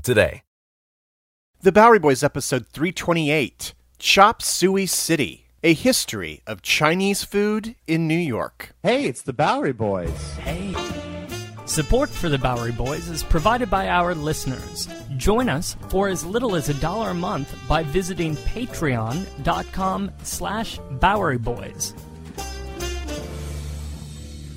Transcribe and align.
today. 0.00 0.42
The 1.62 1.72
Bowery 1.72 1.98
Boys, 1.98 2.22
episode 2.22 2.66
328 2.68 3.74
Chop 3.98 4.42
Suey 4.42 4.86
City, 4.86 5.46
a 5.62 5.72
history 5.72 6.42
of 6.46 6.62
Chinese 6.62 7.24
food 7.24 7.74
in 7.86 8.06
New 8.06 8.18
York. 8.18 8.74
Hey, 8.82 9.06
it's 9.06 9.22
the 9.22 9.32
Bowery 9.32 9.72
Boys. 9.72 10.32
Hey. 10.34 10.74
Support 11.64 12.10
for 12.10 12.28
the 12.28 12.38
Bowery 12.38 12.70
Boys 12.70 13.08
is 13.08 13.24
provided 13.24 13.68
by 13.68 13.88
our 13.88 14.14
listeners. 14.14 14.88
Join 15.16 15.48
us 15.48 15.76
for 15.88 16.08
as 16.08 16.24
little 16.24 16.54
as 16.54 16.68
a 16.68 16.74
dollar 16.74 17.10
a 17.10 17.14
month 17.14 17.52
by 17.66 17.82
visiting 17.82 18.36
patreon.com 18.36 20.12
slash 20.22 20.78
Bowery 20.92 21.38
Boys. 21.38 21.92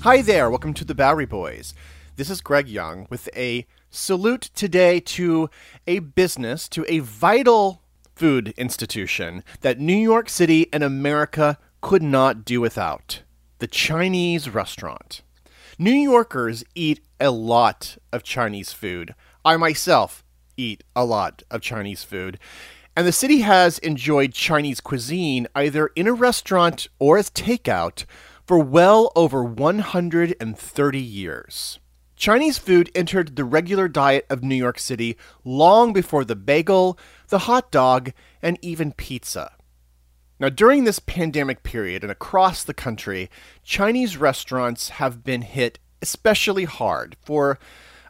Hi 0.02 0.22
there, 0.22 0.48
welcome 0.48 0.72
to 0.74 0.84
the 0.84 0.94
Bowery 0.94 1.26
Boys. 1.26 1.74
This 2.14 2.30
is 2.30 2.40
Greg 2.40 2.68
Young 2.68 3.06
with 3.10 3.28
a 3.36 3.66
salute 3.90 4.50
today 4.54 5.00
to 5.00 5.50
a 5.86 5.98
business, 5.98 6.68
to 6.68 6.84
a 6.88 7.00
vital 7.00 7.82
food 8.14 8.54
institution 8.56 9.42
that 9.60 9.80
New 9.80 9.96
York 9.96 10.28
City 10.28 10.68
and 10.72 10.82
America 10.82 11.58
could 11.80 12.02
not 12.02 12.44
do 12.44 12.60
without 12.60 13.22
the 13.58 13.66
Chinese 13.66 14.48
restaurant. 14.48 15.22
New 15.78 15.90
Yorkers 15.90 16.62
eat 16.74 17.00
a 17.18 17.30
lot 17.30 17.96
of 18.12 18.22
Chinese 18.22 18.72
food. 18.72 19.14
I 19.44 19.56
myself 19.56 20.24
eat 20.56 20.84
a 20.94 21.04
lot 21.04 21.42
of 21.50 21.62
Chinese 21.62 22.04
food. 22.04 22.38
And 22.96 23.06
the 23.06 23.12
city 23.12 23.38
has 23.40 23.78
enjoyed 23.78 24.32
Chinese 24.34 24.80
cuisine 24.80 25.46
either 25.54 25.88
in 25.96 26.06
a 26.06 26.12
restaurant 26.12 26.88
or 26.98 27.16
as 27.16 27.30
takeout 27.30 28.04
for 28.46 28.58
well 28.58 29.12
over 29.16 29.42
130 29.42 31.00
years. 31.00 31.78
Chinese 32.20 32.58
food 32.58 32.90
entered 32.94 33.34
the 33.34 33.44
regular 33.44 33.88
diet 33.88 34.26
of 34.28 34.44
New 34.44 34.54
York 34.54 34.78
City 34.78 35.16
long 35.42 35.94
before 35.94 36.22
the 36.22 36.36
bagel, 36.36 36.98
the 37.28 37.40
hot 37.40 37.70
dog, 37.70 38.12
and 38.42 38.58
even 38.60 38.92
pizza. 38.92 39.52
Now, 40.38 40.50
during 40.50 40.84
this 40.84 40.98
pandemic 40.98 41.62
period 41.62 42.02
and 42.02 42.12
across 42.12 42.62
the 42.62 42.74
country, 42.74 43.30
Chinese 43.62 44.18
restaurants 44.18 44.90
have 44.90 45.24
been 45.24 45.40
hit 45.40 45.78
especially 46.02 46.64
hard 46.64 47.16
for 47.22 47.58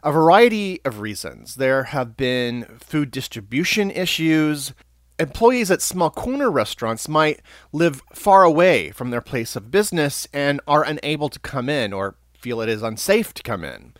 a 0.03 0.11
variety 0.11 0.81
of 0.83 0.99
reasons. 0.99 1.55
There 1.55 1.85
have 1.85 2.17
been 2.17 2.65
food 2.81 3.11
distribution 3.11 3.89
issues. 3.91 4.73
Employees 5.19 5.71
at 5.71 5.81
small 5.81 6.09
corner 6.09 6.51
restaurants 6.51 7.07
might 7.07 7.41
live 7.71 8.01
far 8.13 8.43
away 8.43 8.91
from 8.91 9.09
their 9.09 9.21
place 9.21 9.55
of 9.55 9.71
business 9.71 10.27
and 10.33 10.59
are 10.67 10.83
unable 10.83 11.29
to 11.29 11.39
come 11.39 11.69
in 11.69 11.93
or 11.93 12.17
feel 12.41 12.59
it 12.59 12.69
is 12.69 12.81
unsafe 12.81 13.33
to 13.35 13.43
come 13.43 13.63
in. 13.63 13.93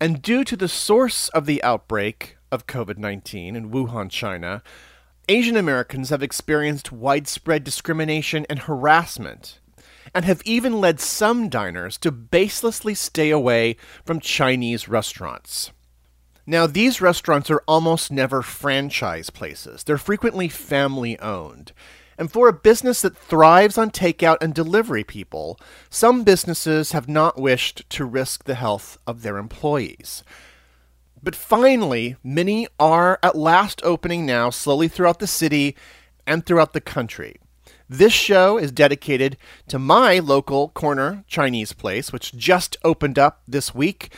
And 0.00 0.22
due 0.22 0.44
to 0.44 0.56
the 0.56 0.68
source 0.68 1.28
of 1.30 1.44
the 1.44 1.62
outbreak 1.62 2.36
of 2.52 2.66
COVID 2.66 2.96
19 2.96 3.56
in 3.56 3.70
Wuhan, 3.70 4.10
China, 4.10 4.62
Asian 5.28 5.56
Americans 5.56 6.10
have 6.10 6.22
experienced 6.22 6.92
widespread 6.92 7.64
discrimination 7.64 8.46
and 8.48 8.60
harassment, 8.60 9.60
and 10.14 10.24
have 10.24 10.42
even 10.44 10.80
led 10.80 11.00
some 11.00 11.48
diners 11.48 11.98
to 11.98 12.10
baselessly 12.10 12.96
stay 12.96 13.30
away 13.30 13.76
from 14.04 14.20
Chinese 14.20 14.88
restaurants. 14.88 15.72
Now, 16.46 16.66
these 16.66 17.00
restaurants 17.00 17.50
are 17.50 17.62
almost 17.68 18.10
never 18.10 18.42
franchise 18.42 19.30
places, 19.30 19.84
they're 19.84 19.98
frequently 19.98 20.48
family 20.48 21.18
owned. 21.20 21.72
And 22.20 22.30
for 22.30 22.48
a 22.48 22.52
business 22.52 23.00
that 23.00 23.16
thrives 23.16 23.78
on 23.78 23.90
takeout 23.90 24.36
and 24.42 24.52
delivery 24.52 25.02
people, 25.02 25.58
some 25.88 26.22
businesses 26.22 26.92
have 26.92 27.08
not 27.08 27.40
wished 27.40 27.88
to 27.88 28.04
risk 28.04 28.44
the 28.44 28.56
health 28.56 28.98
of 29.06 29.22
their 29.22 29.38
employees. 29.38 30.22
But 31.22 31.34
finally, 31.34 32.16
many 32.22 32.68
are 32.78 33.18
at 33.22 33.36
last 33.36 33.80
opening 33.84 34.26
now, 34.26 34.50
slowly 34.50 34.86
throughout 34.86 35.18
the 35.18 35.26
city 35.26 35.74
and 36.26 36.44
throughout 36.44 36.74
the 36.74 36.82
country. 36.82 37.36
This 37.88 38.12
show 38.12 38.58
is 38.58 38.70
dedicated 38.70 39.38
to 39.68 39.78
my 39.78 40.18
local 40.18 40.68
corner 40.68 41.24
Chinese 41.26 41.72
place, 41.72 42.12
which 42.12 42.36
just 42.36 42.76
opened 42.84 43.18
up 43.18 43.40
this 43.48 43.74
week, 43.74 44.12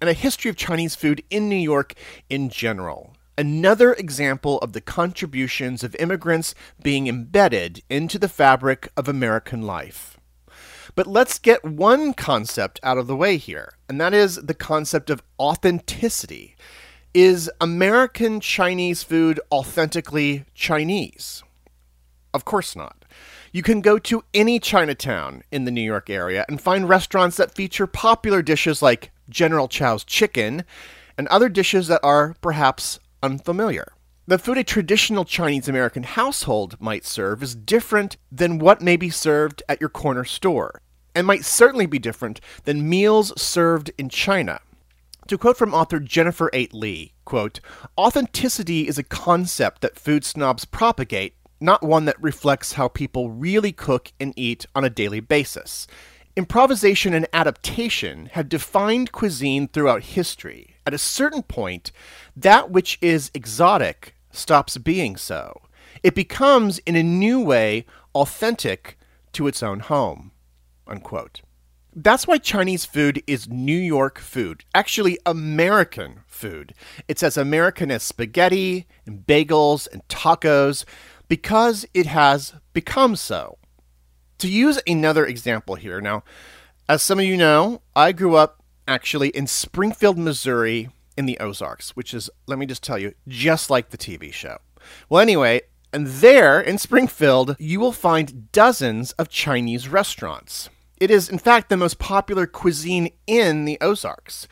and 0.00 0.08
a 0.08 0.12
history 0.12 0.48
of 0.48 0.56
Chinese 0.56 0.94
food 0.94 1.24
in 1.28 1.48
New 1.48 1.56
York 1.56 1.94
in 2.30 2.50
general. 2.50 3.16
Another 3.38 3.92
example 3.92 4.58
of 4.58 4.72
the 4.72 4.80
contributions 4.80 5.84
of 5.84 5.94
immigrants 6.00 6.56
being 6.82 7.06
embedded 7.06 7.84
into 7.88 8.18
the 8.18 8.28
fabric 8.28 8.88
of 8.96 9.06
American 9.06 9.62
life. 9.62 10.18
But 10.96 11.06
let's 11.06 11.38
get 11.38 11.64
one 11.64 12.14
concept 12.14 12.80
out 12.82 12.98
of 12.98 13.06
the 13.06 13.14
way 13.14 13.36
here, 13.36 13.74
and 13.88 14.00
that 14.00 14.12
is 14.12 14.34
the 14.34 14.54
concept 14.54 15.08
of 15.08 15.22
authenticity. 15.38 16.56
Is 17.14 17.48
American 17.60 18.40
Chinese 18.40 19.04
food 19.04 19.38
authentically 19.52 20.44
Chinese? 20.52 21.44
Of 22.34 22.44
course 22.44 22.74
not. 22.74 23.04
You 23.52 23.62
can 23.62 23.82
go 23.82 24.00
to 24.00 24.24
any 24.34 24.58
Chinatown 24.58 25.44
in 25.52 25.64
the 25.64 25.70
New 25.70 25.80
York 25.80 26.10
area 26.10 26.44
and 26.48 26.60
find 26.60 26.88
restaurants 26.88 27.36
that 27.36 27.54
feature 27.54 27.86
popular 27.86 28.42
dishes 28.42 28.82
like 28.82 29.12
General 29.30 29.68
Chow's 29.68 30.02
chicken 30.02 30.64
and 31.16 31.28
other 31.28 31.48
dishes 31.48 31.86
that 31.86 32.00
are 32.02 32.34
perhaps 32.40 32.98
unfamiliar. 33.22 33.92
The 34.26 34.38
food 34.38 34.58
a 34.58 34.64
traditional 34.64 35.24
Chinese 35.24 35.68
American 35.68 36.02
household 36.02 36.76
might 36.80 37.06
serve 37.06 37.42
is 37.42 37.54
different 37.54 38.18
than 38.30 38.58
what 38.58 38.82
may 38.82 38.96
be 38.96 39.08
served 39.08 39.62
at 39.68 39.80
your 39.80 39.88
corner 39.88 40.24
store, 40.24 40.82
and 41.14 41.26
might 41.26 41.46
certainly 41.46 41.86
be 41.86 41.98
different 41.98 42.40
than 42.64 42.88
meals 42.88 43.32
served 43.40 43.90
in 43.96 44.10
China. 44.10 44.60
To 45.28 45.38
quote 45.38 45.56
from 45.56 45.74
author 45.74 45.98
Jennifer 45.98 46.50
8 46.52 46.74
Lee, 46.74 47.12
quote, 47.24 47.60
authenticity 47.98 48.86
is 48.86 48.98
a 48.98 49.02
concept 49.02 49.80
that 49.82 49.98
food 49.98 50.24
snobs 50.24 50.64
propagate, 50.64 51.34
not 51.60 51.82
one 51.82 52.04
that 52.04 52.22
reflects 52.22 52.74
how 52.74 52.88
people 52.88 53.30
really 53.30 53.72
cook 53.72 54.12
and 54.18 54.32
eat 54.36 54.66
on 54.74 54.84
a 54.84 54.90
daily 54.90 55.20
basis. 55.20 55.86
Improvisation 56.36 57.14
and 57.14 57.26
adaptation 57.32 58.26
have 58.32 58.48
defined 58.48 59.10
cuisine 59.10 59.68
throughout 59.68 60.04
history. 60.04 60.76
At 60.88 60.94
a 60.94 60.96
certain 60.96 61.42
point, 61.42 61.92
that 62.34 62.70
which 62.70 62.96
is 63.02 63.30
exotic 63.34 64.14
stops 64.30 64.78
being 64.78 65.18
so. 65.18 65.60
It 66.02 66.14
becomes, 66.14 66.78
in 66.78 66.96
a 66.96 67.02
new 67.02 67.42
way, 67.42 67.84
authentic 68.14 68.96
to 69.32 69.46
its 69.46 69.62
own 69.62 69.80
home. 69.80 70.32
Unquote. 70.86 71.42
That's 71.94 72.26
why 72.26 72.38
Chinese 72.38 72.86
food 72.86 73.22
is 73.26 73.50
New 73.50 73.76
York 73.76 74.18
food, 74.18 74.64
actually 74.74 75.18
American 75.26 76.20
food. 76.26 76.72
It's 77.06 77.22
as 77.22 77.36
American 77.36 77.90
as 77.90 78.02
spaghetti 78.02 78.86
and 79.04 79.26
bagels 79.26 79.88
and 79.92 80.08
tacos 80.08 80.86
because 81.28 81.84
it 81.92 82.06
has 82.06 82.54
become 82.72 83.14
so. 83.14 83.58
To 84.38 84.48
use 84.48 84.80
another 84.86 85.26
example 85.26 85.74
here, 85.74 86.00
now, 86.00 86.24
as 86.88 87.02
some 87.02 87.18
of 87.18 87.26
you 87.26 87.36
know, 87.36 87.82
I 87.94 88.12
grew 88.12 88.36
up 88.36 88.57
actually 88.88 89.28
in 89.28 89.46
Springfield, 89.46 90.18
Missouri, 90.18 90.88
in 91.16 91.26
the 91.26 91.38
Ozarks, 91.38 91.90
which 91.90 92.14
is, 92.14 92.30
let 92.46 92.58
me 92.58 92.66
just 92.66 92.82
tell 92.82 92.98
you, 92.98 93.14
just 93.28 93.70
like 93.70 93.90
the 93.90 93.98
TV 93.98 94.32
show. 94.32 94.58
Well, 95.08 95.20
anyway, 95.20 95.62
and 95.92 96.06
there 96.06 96.60
in 96.60 96.78
Springfield, 96.78 97.56
you 97.58 97.80
will 97.80 97.92
find 97.92 98.50
dozens 98.52 99.12
of 99.12 99.28
Chinese 99.28 99.88
restaurants. 99.88 100.70
It 100.98 101.10
is, 101.10 101.28
in 101.28 101.38
fact, 101.38 101.68
the 101.68 101.76
most 101.76 101.98
popular 101.98 102.46
cuisine 102.46 103.10
in 103.26 103.64
the 103.64 103.78
Ozarks. 103.80 104.48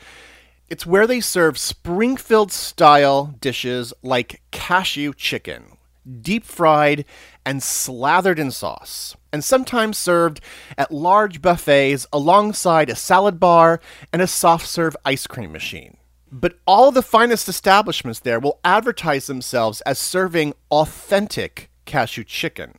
It's 0.69 0.85
where 0.85 1.07
they 1.07 1.21
serve 1.21 1.57
Springfield 1.57 2.51
style 2.51 3.35
dishes 3.39 3.93
like 4.03 4.41
cashew 4.51 5.13
chicken, 5.13 5.77
deep 6.21 6.43
fried 6.43 7.05
and 7.45 7.63
slathered 7.63 8.39
in 8.39 8.51
sauce, 8.51 9.15
and 9.31 9.43
sometimes 9.43 9.97
served 9.97 10.41
at 10.77 10.91
large 10.91 11.41
buffets 11.41 12.07
alongside 12.11 12.89
a 12.89 12.95
salad 12.95 13.39
bar 13.39 13.79
and 14.11 14.21
a 14.21 14.27
soft 14.27 14.67
serve 14.67 14.95
ice 15.05 15.27
cream 15.27 15.51
machine. 15.51 15.97
But 16.31 16.59
all 16.65 16.91
the 16.91 17.01
finest 17.01 17.47
establishments 17.47 18.19
there 18.19 18.39
will 18.39 18.59
advertise 18.63 19.27
themselves 19.27 19.81
as 19.81 19.97
serving 19.97 20.53
authentic 20.71 21.69
cashew 21.85 22.23
chicken 22.23 22.77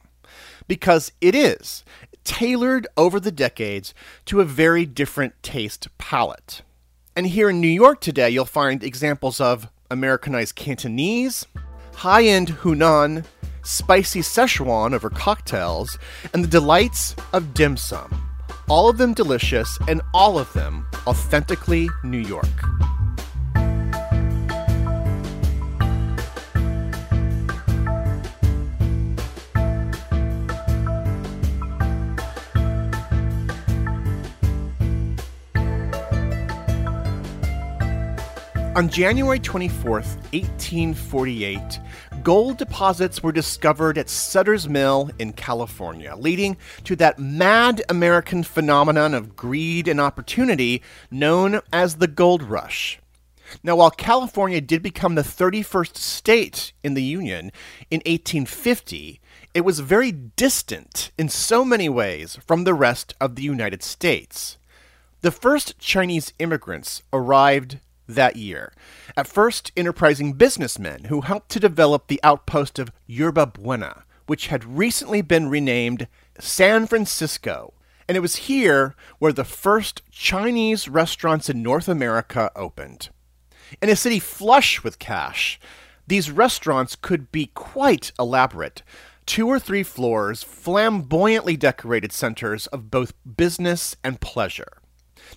because 0.67 1.13
it 1.21 1.35
is 1.35 1.85
tailored 2.25 2.87
over 2.97 3.19
the 3.19 3.33
decades 3.33 3.95
to 4.27 4.41
a 4.41 4.45
very 4.45 4.85
different 4.85 5.43
taste 5.43 5.89
palette. 5.97 6.63
And 7.17 7.27
here 7.27 7.51
in 7.51 7.61
New 7.61 7.69
York 7.69 8.01
today, 8.01 8.31
you'll 8.31 8.45
find 8.45 8.85
examples 8.85 9.41
of 9.41 9.69
Americanized 9.91 10.55
Cantonese, 10.55 11.47
high 11.99 12.23
end 12.23 12.49
Hunan, 12.63 13.25
spicy 13.65 14.21
Szechuan 14.21 14.95
over 14.95 15.11
cocktails, 15.11 15.99
and 16.33 16.45
the 16.45 16.49
delights 16.49 17.17
of 17.33 17.55
dim 17.55 17.77
sum. 17.77 18.09
All 18.69 18.89
of 18.89 18.99
them 18.99 19.15
delicious 19.15 19.77
and 19.89 20.01
all 20.15 20.39
of 20.39 20.53
them 20.53 20.87
authentically 21.09 21.89
New 22.05 22.21
York. 22.21 22.47
On 38.79 38.89
January 38.89 39.41
24, 39.41 39.91
1848, 39.91 41.81
gold 42.23 42.59
deposits 42.59 43.21
were 43.21 43.33
discovered 43.33 43.99
at 43.99 44.09
Sutter's 44.09 44.69
Mill 44.69 45.11
in 45.19 45.33
California, 45.33 46.15
leading 46.17 46.57
to 46.85 46.95
that 46.95 47.19
mad 47.19 47.83
American 47.89 48.45
phenomenon 48.45 49.15
of 49.15 49.35
greed 49.35 49.89
and 49.89 50.01
opportunity 50.01 50.81
known 51.11 51.61
as 51.73 51.97
the 51.97 52.07
gold 52.07 52.41
rush. 52.45 53.01
Now, 53.65 53.75
while 53.75 53.91
California 53.91 54.61
did 54.61 54.81
become 54.81 55.17
the 55.17 55.23
31st 55.23 55.97
state 55.97 56.73
in 56.85 56.95
the 56.95 57.03
Union 57.03 57.51
in 57.91 57.99
1850, 58.07 59.21
it 59.55 59.63
was 59.63 59.81
very 59.81 60.13
distant 60.13 61.11
in 61.19 61.29
so 61.29 61.65
many 61.65 61.89
ways 61.89 62.39
from 62.47 62.63
the 62.63 62.75
rest 62.75 63.17
of 63.21 63.35
the 63.35 63.43
United 63.43 63.83
States. 63.83 64.57
The 65.23 65.33
first 65.33 65.81
Chinese 65.81 66.33
immigrants 66.39 67.03
arrived 67.13 67.81
that 68.09 68.37
year. 68.37 68.73
At 69.17 69.29
first, 69.29 69.71
enterprising 69.77 70.33
businessmen 70.33 71.05
who 71.05 71.21
helped 71.21 71.51
to 71.51 71.61
develop 71.61 72.07
the 72.07 72.21
outpost 72.23 72.79
of 72.79 72.91
Yerba 73.07 73.47
Buena, 73.47 74.05
which 74.27 74.49
had 74.49 74.65
recently 74.65 75.23
been 75.23 75.49
renamed 75.49 76.09
San 76.39 76.87
Francisco. 76.87 77.75
And 78.09 78.17
it 78.17 78.21
was 78.21 78.37
here 78.37 78.95
where 79.19 79.33
the 79.33 79.45
first 79.45 80.03
Chinese 80.11 80.89
restaurants 80.89 81.51
in 81.51 81.63
North 81.63 81.89
America 81.89 82.51
opened. 82.57 83.11
In 83.83 83.91
a 83.91 83.97
city 83.97 84.19
flush 84.19 84.83
with 84.83 84.99
cash, 84.99 85.61
these 86.07 86.31
restaurants 86.31 86.97
could 86.97 87.31
be 87.31 87.51
quite 87.55 88.13
elaborate. 88.19 88.83
Two 89.27 89.47
or 89.47 89.59
three 89.59 89.83
floors, 89.83 90.43
flamboyantly 90.43 91.55
decorated 91.55 92.13
centers 92.13 92.67
of 92.69 92.91
both 92.91 93.13
business 93.37 93.95
and 94.03 94.19
pleasure. 94.19 94.78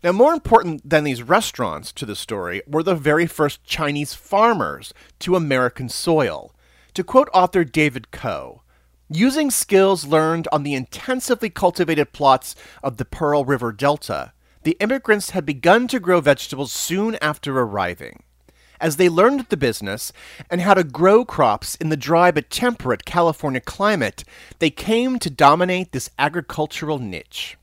Now, 0.03 0.11
more 0.11 0.33
important 0.33 0.89
than 0.89 1.03
these 1.03 1.23
restaurants 1.23 1.91
to 1.93 2.05
the 2.05 2.15
story 2.15 2.61
were 2.67 2.83
the 2.83 2.95
very 2.95 3.27
first 3.27 3.63
Chinese 3.63 4.13
farmers 4.13 4.93
to 5.19 5.35
American 5.35 5.89
soil. 5.89 6.53
To 6.95 7.03
quote 7.03 7.29
author 7.33 7.63
David 7.63 8.11
Coe, 8.11 8.63
using 9.09 9.51
skills 9.51 10.05
learned 10.05 10.47
on 10.51 10.63
the 10.63 10.73
intensively 10.73 11.49
cultivated 11.49 12.13
plots 12.13 12.55
of 12.81 12.97
the 12.97 13.05
Pearl 13.05 13.45
River 13.45 13.71
Delta, 13.71 14.33
the 14.63 14.77
immigrants 14.79 15.31
had 15.31 15.45
begun 15.45 15.87
to 15.87 15.99
grow 15.99 16.21
vegetables 16.21 16.71
soon 16.71 17.15
after 17.21 17.57
arriving. 17.59 18.23
As 18.79 18.97
they 18.97 19.09
learned 19.09 19.41
the 19.49 19.57
business 19.57 20.11
and 20.49 20.61
how 20.61 20.73
to 20.73 20.83
grow 20.83 21.23
crops 21.23 21.75
in 21.75 21.89
the 21.89 21.97
dry 21.97 22.31
but 22.31 22.49
temperate 22.49 23.05
California 23.05 23.61
climate, 23.61 24.23
they 24.59 24.71
came 24.71 25.19
to 25.19 25.29
dominate 25.29 25.91
this 25.91 26.09
agricultural 26.17 26.97
niche. 26.97 27.57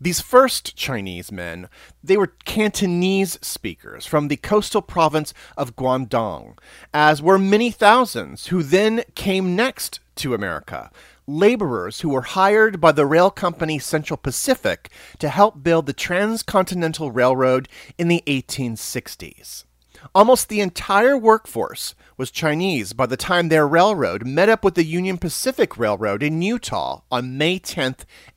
These 0.00 0.20
first 0.20 0.76
Chinese 0.76 1.30
men, 1.30 1.68
they 2.02 2.16
were 2.16 2.34
Cantonese 2.44 3.38
speakers 3.40 4.06
from 4.06 4.28
the 4.28 4.36
coastal 4.36 4.82
province 4.82 5.32
of 5.56 5.76
Guangdong, 5.76 6.58
as 6.92 7.22
were 7.22 7.38
many 7.38 7.70
thousands 7.70 8.48
who 8.48 8.62
then 8.62 9.04
came 9.14 9.54
next 9.54 10.00
to 10.16 10.34
America, 10.34 10.90
laborers 11.26 12.00
who 12.00 12.08
were 12.08 12.22
hired 12.22 12.80
by 12.80 12.92
the 12.92 13.06
rail 13.06 13.30
company 13.30 13.78
Central 13.78 14.16
Pacific 14.16 14.90
to 15.18 15.28
help 15.28 15.62
build 15.62 15.86
the 15.86 15.92
Transcontinental 15.92 17.12
Railroad 17.12 17.68
in 17.96 18.08
the 18.08 18.22
1860s. 18.26 19.64
Almost 20.12 20.48
the 20.48 20.60
entire 20.60 21.16
workforce 21.16 21.94
was 22.16 22.30
Chinese 22.30 22.92
by 22.92 23.06
the 23.06 23.16
time 23.16 23.48
their 23.48 23.66
railroad 23.66 24.26
met 24.26 24.48
up 24.48 24.64
with 24.64 24.74
the 24.74 24.84
Union 24.84 25.18
Pacific 25.18 25.78
Railroad 25.78 26.22
in 26.22 26.42
Utah 26.42 27.02
on 27.10 27.38
May 27.38 27.58
10, 27.58 27.84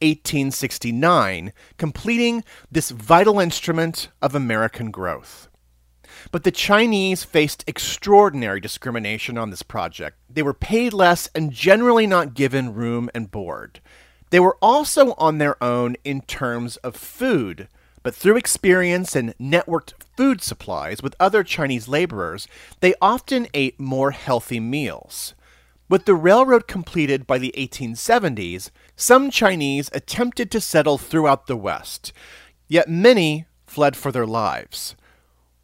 1869, 0.02 1.52
completing 1.78 2.44
this 2.72 2.92
vital 2.92 3.40
instrument 3.40 4.10
of 4.22 4.34
American 4.34 4.92
growth. 4.92 5.50
But 6.32 6.44
the 6.44 6.52
Chinese 6.52 7.24
faced 7.24 7.64
extraordinary 7.68 8.60
discrimination 8.60 9.38
on 9.38 9.50
this 9.50 9.64
project. 9.64 10.18
They 10.30 10.44
were 10.44 10.54
paid 10.54 10.94
less 10.94 11.30
and 11.36 11.52
generally 11.52 12.08
not 12.08 12.34
given 12.34 12.74
room 12.74 13.10
and 13.14 13.30
board. 13.30 13.82
They 14.30 14.40
were 14.40 14.58
also 14.62 15.14
on 15.14 15.38
their 15.38 15.62
own 15.64 15.96
in 16.04 16.22
terms 16.22 16.78
of 16.78 16.96
food, 16.96 17.68
but 18.04 18.16
through 18.16 18.38
experience 18.38 19.16
and 19.16 19.38
networked 19.38 19.94
food 20.16 20.42
supplies 20.42 21.02
with 21.02 21.16
other 21.20 21.44
Chinese 21.44 21.88
laborers, 21.88 22.48
they 22.80 22.94
often 23.02 23.48
ate 23.54 23.80
more 23.80 24.12
healthy 24.12 24.60
meals. 24.60 25.34
With 25.90 26.06
the 26.06 26.16
railroad 26.16 26.68
completed 26.68 27.26
by 27.26 27.38
the 27.38 27.54
1870s, 27.58 28.72
some 28.96 29.32
Chinese 29.32 29.90
attempted 29.94 30.52
to 30.52 30.60
settle 30.60 30.98
throughout 30.98 31.48
the 31.48 31.56
West, 31.56 32.12
yet 32.68 32.90
many 32.90 33.46
fled 33.66 33.96
for 33.96 34.12
their 34.12 34.26
lives. 34.26 34.96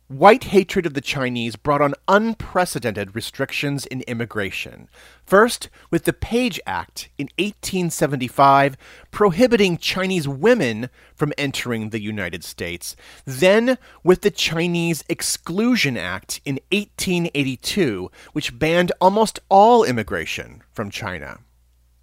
White 0.09 0.45
hatred 0.45 0.85
of 0.85 0.95
the 0.95 1.01
Chinese 1.01 1.55
brought 1.55 1.81
on 1.81 1.93
unprecedented 2.09 3.15
restrictions 3.15 3.85
in 3.85 4.01
immigration. 4.01 4.89
First, 5.25 5.69
with 5.89 6.03
the 6.03 6.11
Page 6.11 6.59
Act 6.67 7.09
in 7.17 7.29
1875, 7.39 8.75
prohibiting 9.11 9.77
Chinese 9.77 10.27
women 10.27 10.89
from 11.15 11.31
entering 11.37 11.89
the 11.89 12.01
United 12.01 12.43
States. 12.43 12.97
Then, 13.23 13.77
with 14.03 14.21
the 14.21 14.31
Chinese 14.31 15.05
Exclusion 15.07 15.95
Act 15.95 16.41
in 16.43 16.59
1882, 16.71 18.11
which 18.33 18.59
banned 18.59 18.91
almost 18.99 19.39
all 19.47 19.85
immigration 19.85 20.63
from 20.73 20.91
China. 20.91 21.39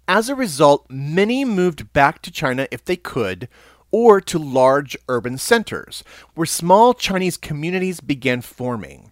As 0.07 0.27
a 0.27 0.35
result, 0.35 0.87
many 0.89 1.45
moved 1.45 1.93
back 1.93 2.21
to 2.23 2.31
China 2.31 2.67
if 2.71 2.83
they 2.83 2.97
could, 2.97 3.47
or 3.91 4.21
to 4.21 4.39
large 4.39 4.97
urban 5.07 5.37
centers, 5.37 6.03
where 6.33 6.45
small 6.45 6.93
Chinese 6.93 7.37
communities 7.37 7.99
began 7.99 8.41
forming, 8.41 9.11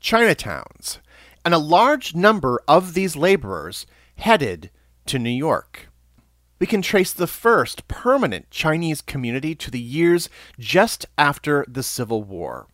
Chinatowns, 0.00 0.98
and 1.44 1.54
a 1.54 1.58
large 1.58 2.14
number 2.14 2.60
of 2.68 2.94
these 2.94 3.16
laborers 3.16 3.86
headed 4.16 4.70
to 5.06 5.18
New 5.18 5.30
York. 5.30 5.88
We 6.58 6.66
can 6.66 6.82
trace 6.82 7.12
the 7.12 7.26
first 7.26 7.86
permanent 7.88 8.50
Chinese 8.50 9.00
community 9.00 9.54
to 9.54 9.70
the 9.70 9.80
years 9.80 10.28
just 10.58 11.06
after 11.16 11.64
the 11.68 11.82
Civil 11.82 12.24
War. 12.24 12.66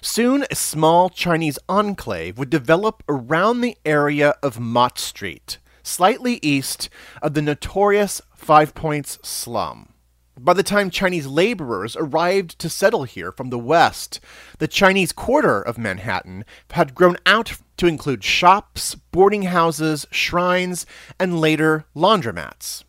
Soon, 0.00 0.46
a 0.50 0.54
small 0.54 1.10
Chinese 1.10 1.58
enclave 1.68 2.38
would 2.38 2.50
develop 2.50 3.02
around 3.08 3.60
the 3.60 3.76
area 3.84 4.34
of 4.42 4.58
Mott 4.58 4.98
Street, 4.98 5.58
slightly 5.82 6.38
east 6.42 6.88
of 7.22 7.34
the 7.34 7.42
notorious 7.42 8.22
Five 8.34 8.74
Points 8.74 9.18
slum. 9.22 9.90
By 10.38 10.52
the 10.52 10.62
time 10.62 10.90
Chinese 10.90 11.26
laborers 11.26 11.96
arrived 11.96 12.58
to 12.58 12.68
settle 12.68 13.04
here 13.04 13.32
from 13.32 13.48
the 13.48 13.58
West, 13.58 14.20
the 14.58 14.68
Chinese 14.68 15.10
quarter 15.10 15.62
of 15.62 15.78
Manhattan 15.78 16.44
had 16.72 16.94
grown 16.94 17.16
out 17.24 17.54
to 17.78 17.86
include 17.86 18.22
shops, 18.22 18.94
boarding 18.94 19.44
houses, 19.44 20.06
shrines, 20.10 20.84
and 21.18 21.40
later 21.40 21.86
laundromats. 21.96 22.84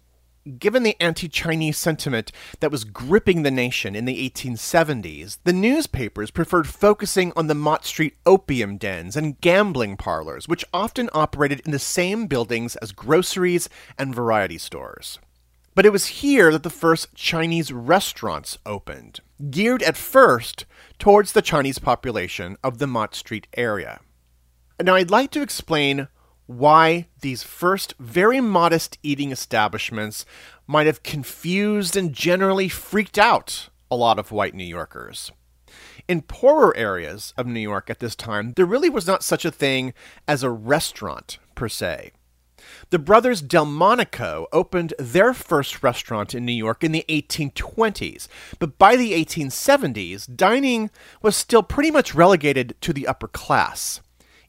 Given 0.60 0.84
the 0.84 0.98
anti 1.02 1.30
Chinese 1.30 1.78
sentiment 1.78 2.34
that 2.60 2.72
was 2.72 2.84
gripping 2.84 3.44
the 3.44 3.52
nation 3.52 3.96
in 3.96 4.04
the 4.04 4.30
1870s, 4.30 5.38
the 5.46 5.54
newspapers 5.54 6.32
preferred 6.32 6.68
focusing 6.68 7.32
on 7.38 7.48
the 7.48 7.56
Mott 7.56 7.86
Street 7.86 8.16
opium 8.26 8.76
dens 8.78 9.16
and 9.16 9.40
gambling 9.40 9.96
parlors, 9.96 10.50
which 10.50 10.66
often 10.74 11.10
operated 11.14 11.62
in 11.62 11.72
the 11.72 11.80
same 11.80 12.28
buildings 12.28 12.76
as 12.78 12.92
groceries 12.92 13.70
and 13.98 14.14
variety 14.14 14.58
stores. 14.58 15.20
But 15.78 15.86
it 15.86 15.92
was 15.92 16.08
here 16.08 16.52
that 16.52 16.64
the 16.64 16.72
first 16.72 17.14
Chinese 17.14 17.72
restaurants 17.72 18.58
opened, 18.66 19.20
geared 19.52 19.84
at 19.84 19.96
first 19.96 20.66
towards 20.98 21.34
the 21.34 21.42
Chinese 21.44 21.78
population 21.78 22.58
of 22.64 22.80
the 22.80 22.88
Mott 22.88 23.14
Street 23.14 23.46
area. 23.56 24.00
Now, 24.82 24.96
I'd 24.96 25.12
like 25.12 25.30
to 25.34 25.44
explain 25.44 26.08
why 26.48 27.10
these 27.22 27.44
first 27.44 27.94
very 28.00 28.42
modest 28.42 28.98
eating 29.04 29.32
establishments 29.32 30.26
might 30.66 30.88
have 30.88 31.04
confused 31.04 31.96
and 31.96 32.12
generally 32.12 32.70
freaked 32.70 33.20
out 33.20 33.70
a 33.92 33.96
lot 33.96 34.18
of 34.18 34.32
white 34.32 34.56
New 34.56 34.64
Yorkers. 34.64 35.32
In 36.08 36.24
poorer 36.24 36.76
areas 36.76 37.36
of 37.38 37.46
New 37.46 37.60
York 37.60 37.92
at 37.92 38.00
this 38.00 38.16
time, 38.16 38.54
there 38.56 38.66
really 38.66 38.90
was 38.90 39.06
not 39.06 39.24
such 39.24 39.46
a 39.46 39.52
thing 39.52 39.94
as 40.28 40.42
a 40.42 40.50
restaurant 40.50 41.38
per 41.54 41.70
se. 41.70 42.14
The 42.90 43.00
brothers 43.00 43.42
Delmonico 43.42 44.48
opened 44.52 44.94
their 44.98 45.34
first 45.34 45.84
restaurant 45.84 46.34
in 46.34 46.46
New 46.46 46.52
York 46.54 46.84
in 46.84 46.92
the 46.92 47.06
1820s, 47.10 48.28
but 48.60 48.78
by 48.78 48.96
the 48.96 49.14
1870s, 49.14 50.36
dining 50.36 50.90
was 51.22 51.36
still 51.36 51.64
pretty 51.64 51.92
much 51.92 52.16
relegated 52.16 52.76
to 52.82 52.94
the 52.94 53.08
upper 53.08 53.28
class. 53.28 54.02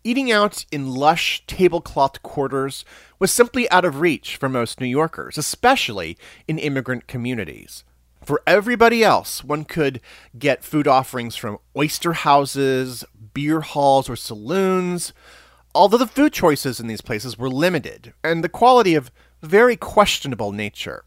Eating 0.05 0.31
out 0.31 0.65
in 0.71 0.95
lush 0.95 1.43
tablecloth 1.47 2.23
quarters 2.23 2.85
was 3.19 3.33
simply 3.33 3.69
out 3.71 3.85
of 3.85 4.01
reach 4.01 4.37
for 4.37 4.49
most 4.49 4.81
New 4.81 4.87
Yorkers, 4.87 5.37
especially 5.37 6.17
in 6.47 6.59
immigrant 6.59 7.07
communities. 7.09 7.85
For 8.25 8.43
everybody 8.47 9.03
else, 9.03 9.43
one 9.43 9.65
could 9.65 10.01
get 10.39 10.65
food 10.65 10.87
offerings 10.87 11.35
from 11.35 11.59
oyster 11.77 12.13
houses, 12.13 13.05
beer 13.35 13.61
halls, 13.61 14.09
or 14.09 14.17
saloons, 14.17 15.13
although 15.79 15.97
the 15.97 16.09
food 16.09 16.33
choices 16.33 16.81
in 16.81 16.89
these 16.89 17.01
places 17.01 17.39
were 17.39 17.49
limited 17.49 18.13
and 18.25 18.43
the 18.43 18.49
quality 18.49 18.97
of 18.97 19.13
very 19.41 19.77
questionable 19.77 20.51
nature. 20.51 21.05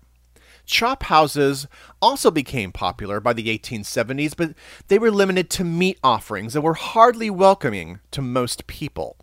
Chop 0.66 1.04
houses 1.04 1.68
also 2.02 2.32
became 2.32 2.72
popular 2.72 3.20
by 3.20 3.34
the 3.34 3.48
1870s, 3.48 4.34
but 4.34 4.54
they 4.88 4.98
were 4.98 5.12
limited 5.12 5.50
to 5.50 5.66
meat 5.66 6.00
offerings 6.02 6.56
and 6.56 6.64
were 6.64 6.76
hardly 6.76 7.30
welcoming 7.30 8.00
to 8.12 8.22
most 8.22 8.66
people. 8.66 9.18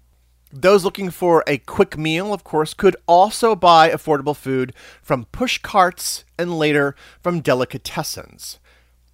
Those 0.52 0.84
looking 0.84 1.08
for 1.08 1.42
a 1.46 1.56
quick 1.56 1.96
meal, 1.96 2.34
of 2.34 2.44
course, 2.44 2.74
could 2.74 2.96
also 3.06 3.56
buy 3.56 3.88
affordable 3.88 4.36
food 4.36 4.74
from 5.00 5.24
push 5.32 5.56
carts 5.56 6.26
and 6.38 6.58
later 6.58 6.94
from 7.22 7.40
delicatessens. 7.40 8.58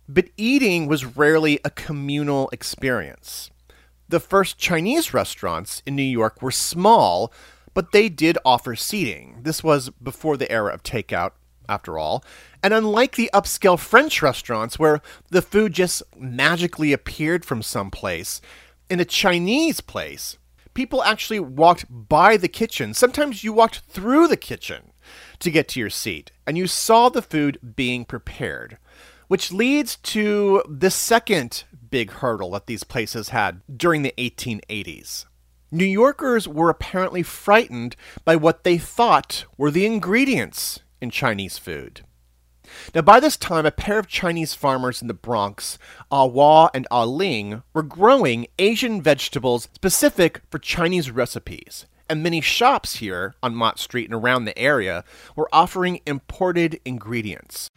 But 0.08 0.30
eating 0.36 0.88
was 0.88 1.16
rarely 1.16 1.60
a 1.64 1.70
communal 1.70 2.48
experience. 2.52 3.50
The 4.08 4.20
first 4.20 4.58
Chinese 4.58 5.14
restaurants 5.14 5.82
in 5.86 5.96
New 5.96 6.02
York 6.02 6.42
were 6.42 6.50
small, 6.50 7.32
but 7.72 7.92
they 7.92 8.08
did 8.08 8.38
offer 8.44 8.76
seating. 8.76 9.38
This 9.42 9.64
was 9.64 9.90
before 9.90 10.36
the 10.36 10.50
era 10.50 10.72
of 10.72 10.82
takeout, 10.82 11.32
after 11.68 11.98
all. 11.98 12.24
And 12.62 12.74
unlike 12.74 13.16
the 13.16 13.30
upscale 13.32 13.78
French 13.78 14.22
restaurants 14.22 14.78
where 14.78 15.00
the 15.30 15.42
food 15.42 15.72
just 15.72 16.02
magically 16.16 16.92
appeared 16.92 17.44
from 17.44 17.62
someplace, 17.62 18.40
in 18.90 19.00
a 19.00 19.04
Chinese 19.04 19.80
place, 19.80 20.36
people 20.74 21.02
actually 21.02 21.40
walked 21.40 21.86
by 21.88 22.36
the 22.36 22.48
kitchen. 22.48 22.92
Sometimes 22.94 23.44
you 23.44 23.52
walked 23.52 23.80
through 23.88 24.28
the 24.28 24.36
kitchen 24.36 24.92
to 25.38 25.50
get 25.50 25.68
to 25.68 25.80
your 25.80 25.90
seat, 25.90 26.30
and 26.46 26.58
you 26.58 26.66
saw 26.66 27.08
the 27.08 27.22
food 27.22 27.58
being 27.76 28.04
prepared. 28.04 28.78
Which 29.28 29.52
leads 29.52 29.96
to 29.96 30.62
the 30.68 30.90
second 30.90 31.64
big 31.94 32.10
hurdle 32.10 32.50
that 32.50 32.66
these 32.66 32.82
places 32.82 33.28
had 33.28 33.60
during 33.72 34.02
the 34.02 34.12
1880s. 34.18 35.26
New 35.70 35.84
Yorkers 35.84 36.48
were 36.48 36.68
apparently 36.68 37.22
frightened 37.22 37.94
by 38.24 38.34
what 38.34 38.64
they 38.64 38.76
thought 38.78 39.44
were 39.56 39.70
the 39.70 39.86
ingredients 39.86 40.80
in 41.00 41.08
Chinese 41.08 41.56
food. 41.56 42.00
Now, 42.96 43.02
by 43.02 43.20
this 43.20 43.36
time, 43.36 43.64
a 43.64 43.70
pair 43.70 44.00
of 44.00 44.08
Chinese 44.08 44.54
farmers 44.54 45.02
in 45.02 45.06
the 45.06 45.14
Bronx, 45.14 45.78
Ah 46.10 46.24
Wah 46.24 46.68
and 46.74 46.88
Ah 46.90 47.04
Ling, 47.04 47.62
were 47.72 47.84
growing 47.84 48.48
Asian 48.58 49.00
vegetables 49.00 49.68
specific 49.72 50.40
for 50.50 50.58
Chinese 50.58 51.12
recipes, 51.12 51.86
and 52.10 52.24
many 52.24 52.40
shops 52.40 52.96
here 52.96 53.36
on 53.40 53.54
Mott 53.54 53.78
Street 53.78 54.06
and 54.10 54.14
around 54.14 54.46
the 54.46 54.58
area 54.58 55.04
were 55.36 55.48
offering 55.52 56.00
imported 56.06 56.80
ingredients. 56.84 57.70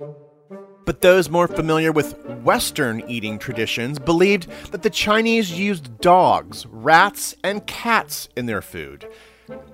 But 0.88 1.02
those 1.02 1.30
more 1.30 1.50
familiar 1.50 1.92
with 1.92 2.18
Western 2.44 3.04
eating 3.10 3.40
traditions 3.40 4.00
believed 4.00 4.48
that 4.72 4.84
the 4.84 4.90
Chinese 4.90 5.52
used 5.52 6.00
dogs, 6.00 6.66
rats, 6.68 7.36
and 7.44 7.68
cats 7.68 8.30
in 8.38 8.46
their 8.46 8.62
food. 8.62 9.06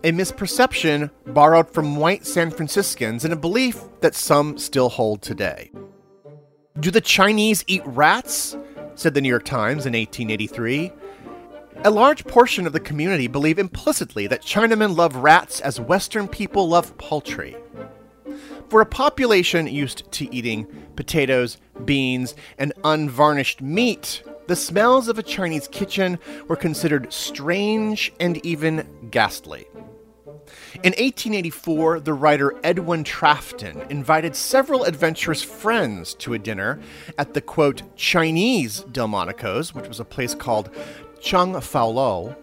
A 0.04 0.12
misperception 0.12 1.12
borrowed 1.28 1.70
from 1.70 1.98
white 1.98 2.26
San 2.26 2.50
Franciscans 2.50 3.24
and 3.24 3.32
a 3.32 3.38
belief 3.38 3.84
that 4.02 4.16
some 4.16 4.58
still 4.58 4.90
hold 4.90 5.22
today. 5.22 5.72
Do 6.80 6.90
the 6.90 7.00
Chinese 7.00 7.64
eat 7.68 7.84
rats? 7.86 8.58
said 8.96 9.14
the 9.14 9.22
New 9.22 9.30
York 9.30 9.46
Times 9.46 9.86
in 9.86 9.94
1883. 9.94 10.92
A 11.84 11.92
large 11.92 12.26
portion 12.26 12.66
of 12.66 12.74
the 12.74 12.80
community 12.80 13.28
believe 13.28 13.60
implicitly 13.60 14.26
that 14.26 14.42
Chinamen 14.42 14.98
love 14.98 15.18
rats 15.18 15.60
as 15.60 15.80
Western 15.80 16.28
people 16.28 16.68
love 16.68 16.98
poultry. 16.98 17.56
For 18.70 18.82
a 18.82 18.86
population 18.86 19.68
used 19.68 20.12
to 20.14 20.34
eating 20.34 20.66
potatoes, 20.96 21.58
beans, 21.86 22.36
and 22.58 22.74
unvarnished 22.84 23.62
meat, 23.62 24.24
the 24.48 24.56
smells 24.56 25.08
of 25.08 25.18
a 25.18 25.24
Chinese 25.24 25.68
kitchen 25.68 26.20
were 26.48 26.56
considered 26.56 27.14
strange 27.14 28.12
and 28.20 28.44
even 28.46 29.08
ghastly. 29.12 29.68
In 30.84 30.92
1884, 30.92 32.02
the 32.02 32.14
writer 32.14 32.54
Edwin 32.64 33.04
Trafton 33.04 33.82
invited 33.90 34.36
several 34.36 34.84
adventurous 34.84 35.42
friends 35.42 36.14
to 36.16 36.34
a 36.34 36.40
dinner 36.40 36.82
at 37.18 37.34
the 37.34 37.42
quote 37.42 37.84
Chinese 37.96 38.82
Delmonico's, 38.92 39.74
which 39.74 39.88
was 39.88 40.00
a 40.00 40.06
place 40.06 40.36
called 40.36 40.70
Chung 41.22 41.60
Fao 41.62 41.88
Lo. 41.88 42.36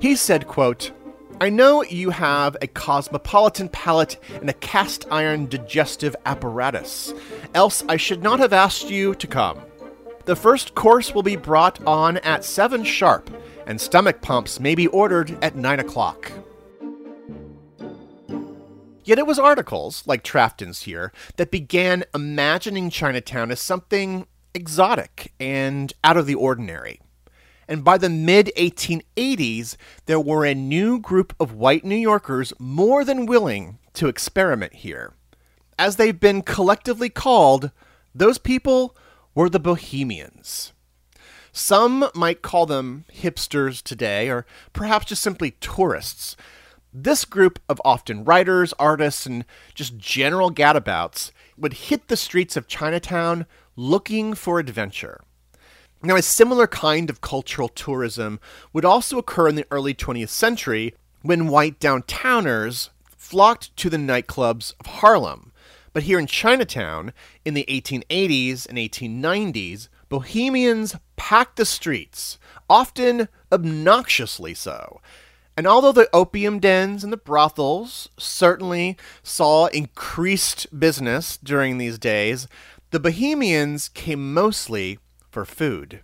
He 0.00 0.16
said, 0.16 0.46
quote, 0.46 0.90
I 1.40 1.50
know 1.50 1.84
you 1.84 2.10
have 2.10 2.56
a 2.60 2.66
cosmopolitan 2.66 3.68
palate 3.68 4.16
and 4.40 4.50
a 4.50 4.54
cast 4.54 5.06
iron 5.08 5.46
digestive 5.46 6.16
apparatus, 6.26 7.14
else 7.54 7.84
I 7.88 7.96
should 7.96 8.24
not 8.24 8.40
have 8.40 8.52
asked 8.52 8.90
you 8.90 9.14
to 9.14 9.26
come. 9.28 9.60
The 10.24 10.34
first 10.34 10.74
course 10.74 11.14
will 11.14 11.22
be 11.22 11.36
brought 11.36 11.80
on 11.86 12.16
at 12.18 12.44
7 12.44 12.82
sharp, 12.82 13.30
and 13.68 13.80
stomach 13.80 14.20
pumps 14.20 14.58
may 14.58 14.74
be 14.74 14.88
ordered 14.88 15.38
at 15.40 15.54
9 15.54 15.78
o'clock. 15.78 16.32
Yet 19.04 19.20
it 19.20 19.26
was 19.26 19.38
articles, 19.38 20.02
like 20.06 20.24
Trafton's 20.24 20.82
here, 20.82 21.12
that 21.36 21.52
began 21.52 22.04
imagining 22.12 22.90
Chinatown 22.90 23.52
as 23.52 23.60
something 23.60 24.26
exotic 24.54 25.32
and 25.38 25.92
out 26.02 26.16
of 26.16 26.26
the 26.26 26.34
ordinary 26.34 27.00
and 27.68 27.84
by 27.84 27.98
the 27.98 28.08
mid 28.08 28.50
1880s, 28.56 29.76
there 30.06 30.18
were 30.18 30.44
a 30.46 30.54
new 30.54 30.98
group 30.98 31.34
of 31.38 31.52
white 31.52 31.84
New 31.84 31.96
Yorkers 31.96 32.52
more 32.58 33.04
than 33.04 33.26
willing 33.26 33.78
to 33.92 34.08
experiment 34.08 34.74
here. 34.76 35.12
As 35.78 35.96
they've 35.96 36.18
been 36.18 36.42
collectively 36.42 37.10
called, 37.10 37.70
those 38.14 38.38
people 38.38 38.96
were 39.34 39.50
the 39.50 39.60
Bohemians. 39.60 40.72
Some 41.52 42.08
might 42.14 42.42
call 42.42 42.66
them 42.66 43.04
hipsters 43.14 43.82
today, 43.82 44.28
or 44.28 44.46
perhaps 44.72 45.06
just 45.06 45.22
simply 45.22 45.52
tourists. 45.60 46.36
This 46.92 47.24
group 47.24 47.58
of 47.68 47.82
often 47.84 48.24
writers, 48.24 48.72
artists, 48.78 49.26
and 49.26 49.44
just 49.74 49.98
general 49.98 50.50
gadabouts 50.50 51.32
would 51.56 51.74
hit 51.74 52.08
the 52.08 52.16
streets 52.16 52.56
of 52.56 52.66
Chinatown 52.66 53.46
looking 53.76 54.34
for 54.34 54.58
adventure. 54.58 55.20
Now, 56.00 56.14
a 56.14 56.22
similar 56.22 56.68
kind 56.68 57.10
of 57.10 57.20
cultural 57.20 57.68
tourism 57.68 58.38
would 58.72 58.84
also 58.84 59.18
occur 59.18 59.48
in 59.48 59.56
the 59.56 59.66
early 59.70 59.94
20th 59.94 60.28
century 60.28 60.94
when 61.22 61.48
white 61.48 61.80
downtowners 61.80 62.90
flocked 63.16 63.76
to 63.78 63.90
the 63.90 63.96
nightclubs 63.96 64.74
of 64.78 64.86
Harlem. 64.86 65.52
But 65.92 66.04
here 66.04 66.20
in 66.20 66.28
Chinatown, 66.28 67.12
in 67.44 67.54
the 67.54 67.64
1880s 67.68 68.68
and 68.68 68.78
1890s, 68.78 69.88
bohemians 70.08 70.94
packed 71.16 71.56
the 71.56 71.64
streets, 71.64 72.38
often 72.70 73.28
obnoxiously 73.50 74.54
so. 74.54 75.00
And 75.56 75.66
although 75.66 75.90
the 75.90 76.08
opium 76.12 76.60
dens 76.60 77.02
and 77.02 77.12
the 77.12 77.16
brothels 77.16 78.08
certainly 78.16 78.96
saw 79.24 79.66
increased 79.66 80.78
business 80.78 81.36
during 81.36 81.78
these 81.78 81.98
days, 81.98 82.46
the 82.92 83.00
bohemians 83.00 83.88
came 83.88 84.32
mostly 84.32 85.00
for 85.38 85.44
food. 85.44 86.00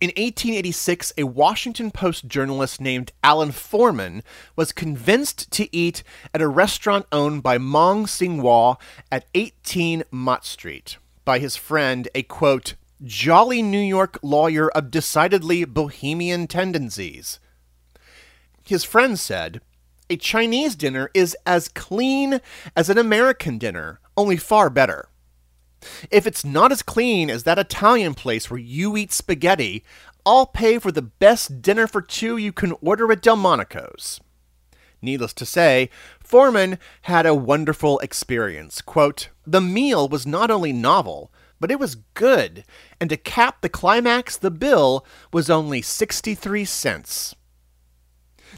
In 0.00 0.08
1886, 0.08 1.12
a 1.16 1.22
Washington 1.22 1.92
Post 1.92 2.26
journalist 2.26 2.80
named 2.80 3.12
Alan 3.22 3.52
Foreman 3.52 4.24
was 4.56 4.72
convinced 4.72 5.48
to 5.52 5.68
eat 5.74 6.02
at 6.34 6.42
a 6.42 6.48
restaurant 6.48 7.06
owned 7.12 7.44
by 7.44 7.56
Mong 7.56 8.08
Sing 8.08 8.42
Wah 8.42 8.78
at 9.12 9.26
18 9.36 10.02
Mott 10.10 10.44
Street 10.44 10.96
by 11.24 11.38
his 11.38 11.54
friend, 11.54 12.08
a 12.16 12.24
quote, 12.24 12.74
jolly 13.04 13.62
New 13.62 13.78
York 13.78 14.18
lawyer 14.22 14.68
of 14.70 14.90
decidedly 14.90 15.64
bohemian 15.64 16.48
tendencies. 16.48 17.38
His 18.64 18.82
friend 18.82 19.16
said, 19.16 19.60
A 20.10 20.16
Chinese 20.16 20.74
dinner 20.74 21.12
is 21.14 21.36
as 21.46 21.68
clean 21.68 22.40
as 22.74 22.90
an 22.90 22.98
American 22.98 23.58
dinner, 23.58 24.00
only 24.16 24.36
far 24.36 24.68
better. 24.68 25.08
If 26.10 26.26
it's 26.26 26.44
not 26.44 26.72
as 26.72 26.82
clean 26.82 27.30
as 27.30 27.44
that 27.44 27.58
Italian 27.58 28.14
place 28.14 28.50
where 28.50 28.60
you 28.60 28.96
eat 28.96 29.12
spaghetti, 29.12 29.84
I'll 30.24 30.46
pay 30.46 30.78
for 30.78 30.92
the 30.92 31.02
best 31.02 31.62
dinner 31.62 31.86
for 31.86 32.00
two 32.00 32.36
you 32.36 32.52
can 32.52 32.74
order 32.80 33.10
at 33.10 33.22
Delmonico's. 33.22 34.20
Needless 35.00 35.32
to 35.34 35.46
say, 35.46 35.90
Foreman 36.20 36.78
had 37.02 37.26
a 37.26 37.34
wonderful 37.34 37.98
experience. 37.98 38.80
Quote, 38.80 39.30
the 39.44 39.60
meal 39.60 40.08
was 40.08 40.26
not 40.26 40.50
only 40.50 40.72
novel, 40.72 41.32
but 41.58 41.72
it 41.72 41.80
was 41.80 41.96
good, 42.14 42.64
and 43.00 43.10
to 43.10 43.16
cap 43.16 43.60
the 43.60 43.68
climax, 43.68 44.36
the 44.36 44.50
bill 44.50 45.04
was 45.32 45.50
only 45.50 45.82
63 45.82 46.64
cents. 46.64 47.34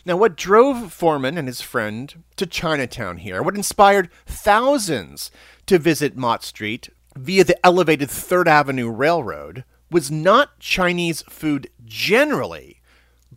Now, 0.04 0.16
what 0.16 0.36
drove 0.36 0.92
Foreman 0.92 1.38
and 1.38 1.46
his 1.46 1.60
friend 1.60 2.24
to 2.36 2.46
Chinatown 2.46 3.18
here, 3.18 3.42
what 3.42 3.56
inspired 3.56 4.10
thousands 4.26 5.30
to 5.66 5.78
visit 5.78 6.16
Mott 6.16 6.42
Street 6.42 6.88
via 7.16 7.44
the 7.44 7.64
elevated 7.64 8.11
Third 8.11 8.49
Avenue 8.49 8.90
Railroad, 8.90 9.64
was 9.90 10.11
not 10.11 10.59
Chinese 10.59 11.23
food 11.23 11.71
generally, 11.85 12.80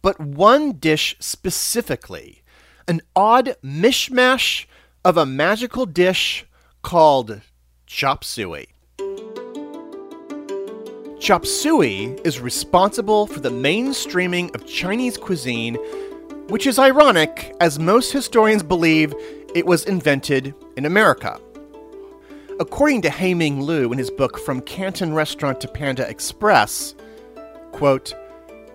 but 0.01 0.19
one 0.19 0.73
dish 0.73 1.15
specifically 1.19 2.43
an 2.87 3.01
odd 3.15 3.55
mishmash 3.63 4.65
of 5.03 5.17
a 5.17 5.25
magical 5.25 5.85
dish 5.85 6.45
called 6.81 7.41
chop 7.85 8.23
suey. 8.23 8.67
Chop 11.19 11.45
suey 11.45 12.15
is 12.23 12.39
responsible 12.39 13.27
for 13.27 13.39
the 13.39 13.49
mainstreaming 13.49 14.53
of 14.55 14.65
Chinese 14.65 15.17
cuisine, 15.17 15.75
which 16.47 16.65
is 16.65 16.79
ironic 16.79 17.53
as 17.59 17.77
most 17.77 18.11
historians 18.11 18.63
believe 18.63 19.13
it 19.53 19.65
was 19.65 19.83
invented 19.85 20.53
in 20.77 20.85
America. 20.85 21.39
According 22.59 23.03
to 23.03 23.09
Haiming 23.09 23.61
Liu 23.61 23.91
in 23.91 23.99
his 23.99 24.09
book 24.09 24.39
From 24.39 24.61
Canton 24.61 25.13
Restaurant 25.13 25.61
to 25.61 25.67
Panda 25.67 26.09
Express, 26.09 26.95
quote, 27.71 28.15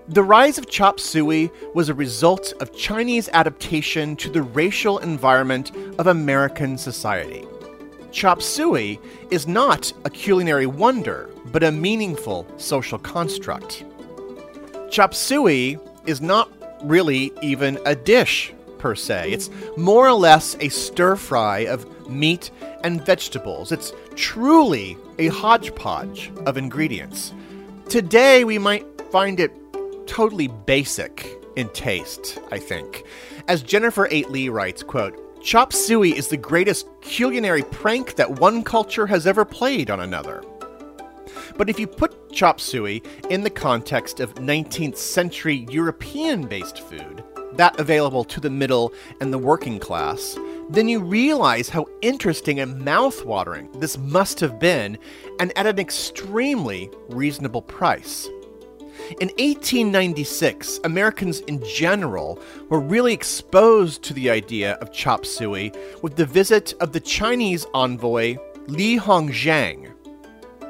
the 0.07 0.23
rise 0.23 0.57
of 0.57 0.69
chop 0.69 1.01
suey 1.01 1.51
was 1.75 1.89
a 1.89 1.95
result 1.95 2.53
of 2.61 2.77
Chinese 2.77 3.29
adaptation 3.33 4.15
to 4.17 4.31
the 4.31 4.43
racial 4.43 4.99
environment 4.99 5.73
of 5.99 6.07
American 6.07 6.79
society. 6.79 7.45
Chop 8.13 8.41
suey 8.41 9.01
is 9.33 9.49
not 9.49 9.93
a 10.05 10.11
culinary 10.11 10.67
wonder, 10.67 11.29
but 11.47 11.65
a 11.65 11.73
meaningful 11.73 12.47
social 12.59 13.01
construct. 13.01 13.85
Chop 14.91 15.13
suey 15.13 15.77
is 16.07 16.21
not 16.21 16.53
really 16.85 17.33
even 17.43 17.81
a 17.85 17.97
dish 17.97 18.53
per 18.79 18.95
se. 18.95 19.33
It's 19.33 19.51
more 19.77 20.07
or 20.07 20.13
less 20.13 20.57
a 20.61 20.69
stir 20.69 21.17
fry 21.17 21.61
of 21.61 21.85
meat 22.09 22.51
and 22.85 23.05
vegetables. 23.05 23.73
It's 23.73 23.93
truly 24.15 24.97
a 25.19 25.29
hodgepodge 25.29 26.33
of 26.47 26.57
ingredients. 26.57 27.33
Today, 27.89 28.45
we 28.45 28.59
might 28.59 28.87
find 29.11 29.41
it 29.41 29.53
totally 30.07 30.49
basic 30.49 31.29
in 31.57 31.69
taste, 31.71 32.39
I 32.51 32.59
think. 32.59 33.05
As 33.49 33.63
Jennifer 33.63 34.09
8 34.11 34.31
Lee 34.31 34.49
writes, 34.49 34.83
quote, 34.83 35.19
Chop 35.43 35.73
suey 35.73 36.17
is 36.17 36.29
the 36.29 36.37
greatest 36.37 36.87
culinary 37.01 37.63
prank 37.65 38.15
that 38.15 38.39
one 38.39 38.63
culture 38.63 39.07
has 39.09 39.27
ever 39.27 39.45
played 39.45 39.91
on 39.91 40.01
another. 40.01 40.45
But 41.57 41.69
if 41.69 41.79
you 41.79 41.87
put 41.87 42.33
chop 42.33 42.61
suey 42.61 43.03
in 43.29 43.43
the 43.43 43.51
context 43.51 44.21
of 44.21 44.35
19th 44.37 44.97
century 44.97 45.67
European 45.69 46.47
based 46.47 46.81
food, 46.81 47.25
that 47.55 47.79
available 47.79 48.25
to 48.25 48.41
the 48.41 48.51
middle 48.51 48.93
and 49.21 49.33
the 49.33 49.39
working 49.39 49.79
class, 49.79 50.39
then 50.71 50.89
you 50.89 51.01
realize 51.01 51.69
how 51.69 51.87
interesting 52.01 52.61
and 52.61 52.85
mouth-watering 52.85 53.71
this 53.81 53.99
must 53.99 54.41
have 54.41 54.59
been, 54.59 54.99
and 55.41 55.57
at 55.57 55.67
an 55.67 55.79
extremely 55.79 56.91
reasonable 57.09 57.63
price. 57.63 58.29
In 59.21 59.29
1896, 59.39 60.81
Americans 60.85 61.41
in 61.41 61.63
general 61.65 62.39
were 62.69 62.81
really 62.81 63.13
exposed 63.13 64.03
to 64.05 64.15
the 64.15 64.31
idea 64.31 64.75
of 64.75 64.93
chop 64.93 65.27
suey 65.27 65.73
with 66.03 66.17
the 66.17 66.27
visit 66.27 66.75
of 66.81 66.93
the 66.93 67.01
Chinese 67.01 67.67
envoy 67.75 68.37
Li 68.69 68.99
Hongzhang. 68.99 69.93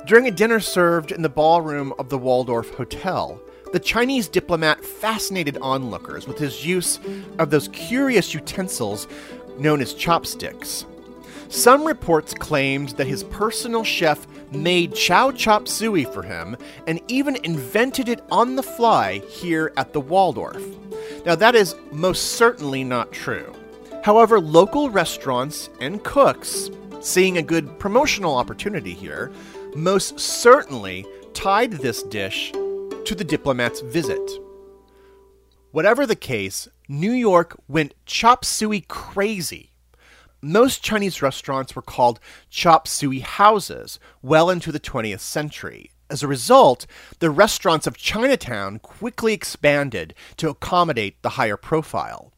During 0.06 0.26
a 0.26 0.32
dinner 0.32 0.60
served 0.60 1.12
in 1.12 1.22
the 1.22 1.28
ballroom 1.28 1.92
of 1.98 2.08
the 2.08 2.18
Waldorf 2.18 2.70
Hotel, 2.74 3.40
the 3.72 3.80
Chinese 3.80 4.28
diplomat 4.28 4.84
fascinated 4.84 5.56
onlookers 5.62 6.26
with 6.26 6.38
his 6.38 6.66
use 6.66 7.00
of 7.38 7.50
those 7.50 7.68
curious 7.68 8.34
utensils 8.34 9.08
known 9.58 9.80
as 9.80 9.94
chopsticks. 9.94 10.86
Some 11.48 11.84
reports 11.84 12.32
claimed 12.32 12.90
that 12.90 13.06
his 13.06 13.24
personal 13.24 13.84
chef 13.84 14.26
made 14.52 14.94
chow 14.94 15.30
chop 15.32 15.68
suey 15.68 16.04
for 16.04 16.22
him 16.22 16.56
and 16.86 17.00
even 17.08 17.36
invented 17.44 18.08
it 18.08 18.22
on 18.30 18.56
the 18.56 18.62
fly 18.62 19.18
here 19.28 19.72
at 19.76 19.92
the 19.92 20.00
Waldorf. 20.00 20.62
Now, 21.26 21.34
that 21.34 21.54
is 21.54 21.76
most 21.90 22.32
certainly 22.32 22.84
not 22.84 23.12
true. 23.12 23.54
However, 24.02 24.40
local 24.40 24.90
restaurants 24.90 25.68
and 25.80 26.02
cooks, 26.02 26.70
seeing 27.00 27.38
a 27.38 27.42
good 27.42 27.78
promotional 27.78 28.36
opportunity 28.36 28.94
here, 28.94 29.30
most 29.74 30.18
certainly 30.18 31.06
tied 31.34 31.72
this 31.72 32.02
dish 32.02 32.50
to 32.52 33.14
the 33.14 33.24
diplomat's 33.24 33.80
visit. 33.80 34.41
Whatever 35.72 36.06
the 36.06 36.16
case, 36.16 36.68
New 36.88 37.12
York 37.12 37.56
went 37.66 37.94
chop 38.06 38.44
suey 38.44 38.82
crazy 38.82 39.72
most 40.42 40.82
Chinese 40.82 41.22
restaurants 41.22 41.76
were 41.76 41.82
called 41.82 42.18
chop 42.50 42.88
suey 42.88 43.20
houses 43.20 44.00
well 44.22 44.50
into 44.50 44.72
the 44.72 44.80
20th 44.80 45.20
century. 45.20 45.90
As 46.10 46.22
a 46.22 46.28
result, 46.28 46.84
the 47.20 47.30
restaurants 47.30 47.86
of 47.86 47.96
Chinatown 47.96 48.80
quickly 48.80 49.32
expanded 49.32 50.14
to 50.36 50.48
accommodate 50.48 51.22
the 51.22 51.30
higher 51.30 51.56
profile. 51.56 52.32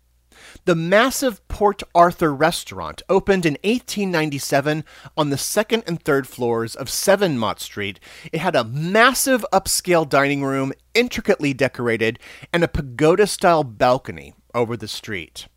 The 0.66 0.74
massive 0.74 1.46
Port 1.46 1.82
Arthur 1.94 2.34
restaurant 2.34 3.02
opened 3.10 3.44
in 3.44 3.58
1897 3.64 4.82
on 5.14 5.28
the 5.28 5.36
second 5.36 5.82
and 5.86 6.02
third 6.02 6.26
floors 6.26 6.74
of 6.74 6.88
7 6.88 7.38
Mott 7.38 7.60
Street. 7.60 8.00
It 8.32 8.40
had 8.40 8.56
a 8.56 8.64
massive 8.64 9.44
upscale 9.52 10.08
dining 10.08 10.42
room, 10.42 10.72
intricately 10.94 11.52
decorated, 11.52 12.18
and 12.50 12.64
a 12.64 12.68
pagoda 12.68 13.26
style 13.26 13.62
balcony 13.62 14.32
over 14.54 14.74
the 14.74 14.88
street. 14.88 15.48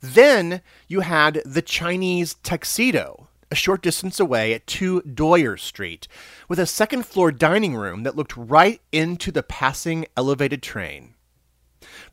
Then 0.00 0.62
you 0.86 1.00
had 1.00 1.42
the 1.44 1.62
Chinese 1.62 2.34
Tuxedo, 2.44 3.26
a 3.50 3.56
short 3.56 3.82
distance 3.82 4.20
away 4.20 4.54
at 4.54 4.68
2 4.68 5.02
Doyer 5.02 5.56
Street, 5.56 6.06
with 6.48 6.60
a 6.60 6.66
second 6.66 7.06
floor 7.06 7.32
dining 7.32 7.74
room 7.74 8.04
that 8.04 8.14
looked 8.14 8.36
right 8.36 8.80
into 8.92 9.32
the 9.32 9.42
passing 9.42 10.06
elevated 10.16 10.62
train. 10.62 11.13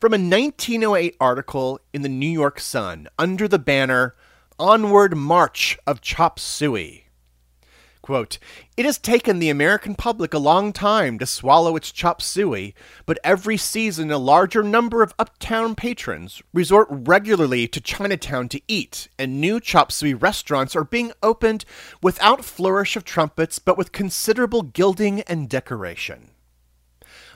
From 0.00 0.12
a 0.12 0.16
1908 0.16 1.16
article 1.20 1.80
in 1.92 2.02
the 2.02 2.08
New 2.08 2.30
York 2.30 2.60
Sun 2.60 3.08
under 3.18 3.48
the 3.48 3.58
banner 3.58 4.14
Onward 4.58 5.16
March 5.16 5.78
of 5.86 6.00
Chop 6.00 6.38
Suey, 6.38 7.02
Quote, 8.02 8.40
It 8.76 8.84
has 8.84 8.98
taken 8.98 9.38
the 9.38 9.48
American 9.48 9.94
public 9.94 10.34
a 10.34 10.38
long 10.38 10.72
time 10.72 11.20
to 11.20 11.26
swallow 11.26 11.76
its 11.76 11.92
chop 11.92 12.20
suey, 12.20 12.74
but 13.06 13.20
every 13.22 13.56
season 13.56 14.10
a 14.10 14.18
larger 14.18 14.64
number 14.64 15.04
of 15.04 15.14
uptown 15.20 15.76
patrons 15.76 16.42
resort 16.52 16.88
regularly 16.90 17.68
to 17.68 17.80
Chinatown 17.80 18.48
to 18.48 18.60
eat, 18.66 19.06
and 19.20 19.40
new 19.40 19.60
chop 19.60 19.92
suey 19.92 20.14
restaurants 20.14 20.74
are 20.74 20.82
being 20.82 21.12
opened 21.22 21.64
without 22.02 22.44
flourish 22.44 22.96
of 22.96 23.04
trumpets, 23.04 23.60
but 23.60 23.78
with 23.78 23.92
considerable 23.92 24.62
gilding 24.62 25.20
and 25.22 25.48
decoration. 25.48 26.31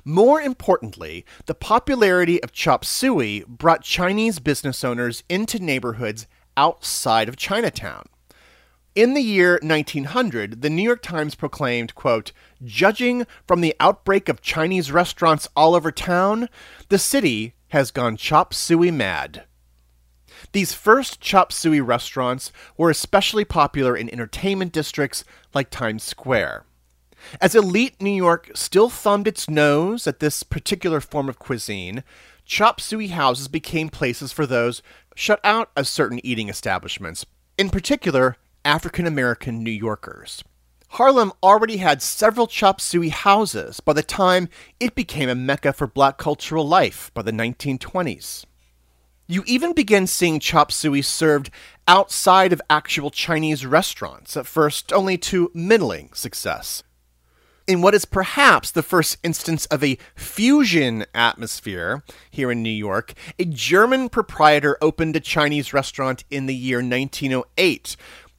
More 0.09 0.41
importantly, 0.41 1.27
the 1.47 1.55
popularity 1.55 2.41
of 2.45 2.53
chop 2.53 2.85
suey 2.85 3.43
brought 3.49 3.83
Chinese 3.83 4.39
business 4.39 4.85
owners 4.85 5.25
into 5.29 5.59
neighborhoods 5.59 6.29
outside 6.57 7.29
of 7.29 7.35
Chinatown. 7.35 8.07
In 8.95 9.15
the 9.15 9.21
year 9.21 9.59
1900, 9.65 10.63
the 10.63 10.71
New 10.71 10.85
York 10.85 11.03
Times 11.03 11.35
proclaimed, 11.35 11.97
quote, 11.97 12.31
Judging 12.65 13.27
from 13.49 13.63
the 13.63 13.75
outbreak 13.81 14.29
of 14.29 14.41
Chinese 14.41 14.93
restaurants 14.93 15.49
all 15.57 15.75
over 15.75 15.91
town, 15.91 16.49
the 16.89 17.01
city 17.01 17.55
has 17.71 17.91
gone 17.91 18.17
chop 18.17 18.55
suey 18.55 18.93
mad. 18.93 19.43
These 20.53 20.73
first 20.73 21.21
chop 21.21 21.53
suey 21.53 21.81
restaurants 21.81 22.53
were 22.77 22.91
especially 22.91 23.45
popular 23.45 23.97
in 23.97 24.09
entertainment 24.13 24.71
districts 24.71 25.25
like 25.53 25.69
Times 25.69 26.05
Square. 26.05 26.65
As 27.41 27.55
elite 27.55 28.01
New 28.01 28.11
York 28.11 28.51
still 28.55 28.89
thumbed 28.89 29.27
its 29.27 29.49
nose 29.49 30.07
at 30.07 30.21
this 30.21 30.43
particular 30.43 31.01
form 31.01 31.29
of 31.29 31.39
cuisine, 31.39 32.05
chop 32.45 32.81
suey 32.81 33.09
houses 33.09 33.49
became 33.49 33.89
places 33.89 34.33
for 34.33 34.47
those 34.47 34.83
shut 35.15 35.41
out 35.43 35.71
of 35.77 35.87
certain 35.87 36.25
eating 36.25 36.49
establishments, 36.49 37.27
in 37.59 37.71
particular 37.71 38.37
African 38.65 39.07
American 39.07 39.63
New 39.63 39.71
Yorkers. 39.71 40.43
Harlem 40.91 41.33
already 41.43 41.79
had 41.79 42.01
several 42.01 42.47
chop 42.47 42.81
suey 42.81 43.09
houses 43.09 43.81
by 43.81 43.93
the 43.93 44.03
time 44.03 44.49
it 44.79 44.95
became 44.95 45.29
a 45.29 45.35
mecca 45.35 45.73
for 45.73 45.87
black 45.87 46.17
cultural 46.17 46.67
life 46.67 47.11
by 47.13 47.23
the 47.23 47.33
1920s. 47.33 48.45
You 49.29 49.43
even 49.47 49.73
begin 49.73 50.07
seeing 50.07 50.39
chop 50.39 50.71
suey 50.71 51.03
served 51.03 51.51
outside 51.89 52.53
of 52.53 52.63
actual 52.71 53.11
Chinese 53.11 53.67
restaurants, 53.67 54.37
at 54.37 54.47
first 54.47 54.93
only 54.93 55.19
to 55.19 55.51
middling 55.53 56.11
success. 56.13 56.85
In 57.67 57.83
what 57.83 57.95
is 57.95 58.05
perhaps 58.05 58.71
the 58.71 58.83
first 58.83 59.19
instance 59.25 59.67
of 59.67 59.83
a 59.83 59.99
fusion 60.15 61.05
atmosphere 61.13 62.05
here 62.31 62.53
in 62.53 62.63
New 62.63 62.71
York, 62.71 63.13
a 63.41 63.45
German 63.45 64.09
proprietor 64.09 64.79
opened 64.81 65.17
a 65.17 65.21
Chinese 65.21 65.73
restaurant 65.73 66.23
in 66.31 66.47
the 66.47 66.55
year 66.55 66.79
1908 66.79 67.97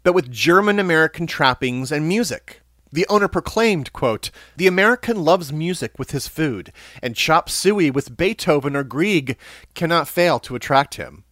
but 0.08 0.14
with 0.14 0.32
German 0.32 0.80
American 0.80 1.28
trappings 1.28 1.92
and 1.92 2.08
music. 2.08 2.62
The 2.94 3.06
owner 3.10 3.28
proclaimed, 3.28 3.92
quote, 3.92 4.32
The 4.56 4.66
American 4.66 5.26
loves 5.26 5.52
music 5.52 6.00
with 6.00 6.12
his 6.12 6.30
food, 6.30 6.72
and 7.04 7.14
chop 7.14 7.50
suey 7.50 7.92
with 7.92 8.16
Beethoven 8.16 8.78
or 8.78 8.86
Grieg 8.86 9.36
cannot 9.74 10.08
fail 10.08 10.40
to 10.40 10.56
attract 10.56 10.96
him. 10.96 11.26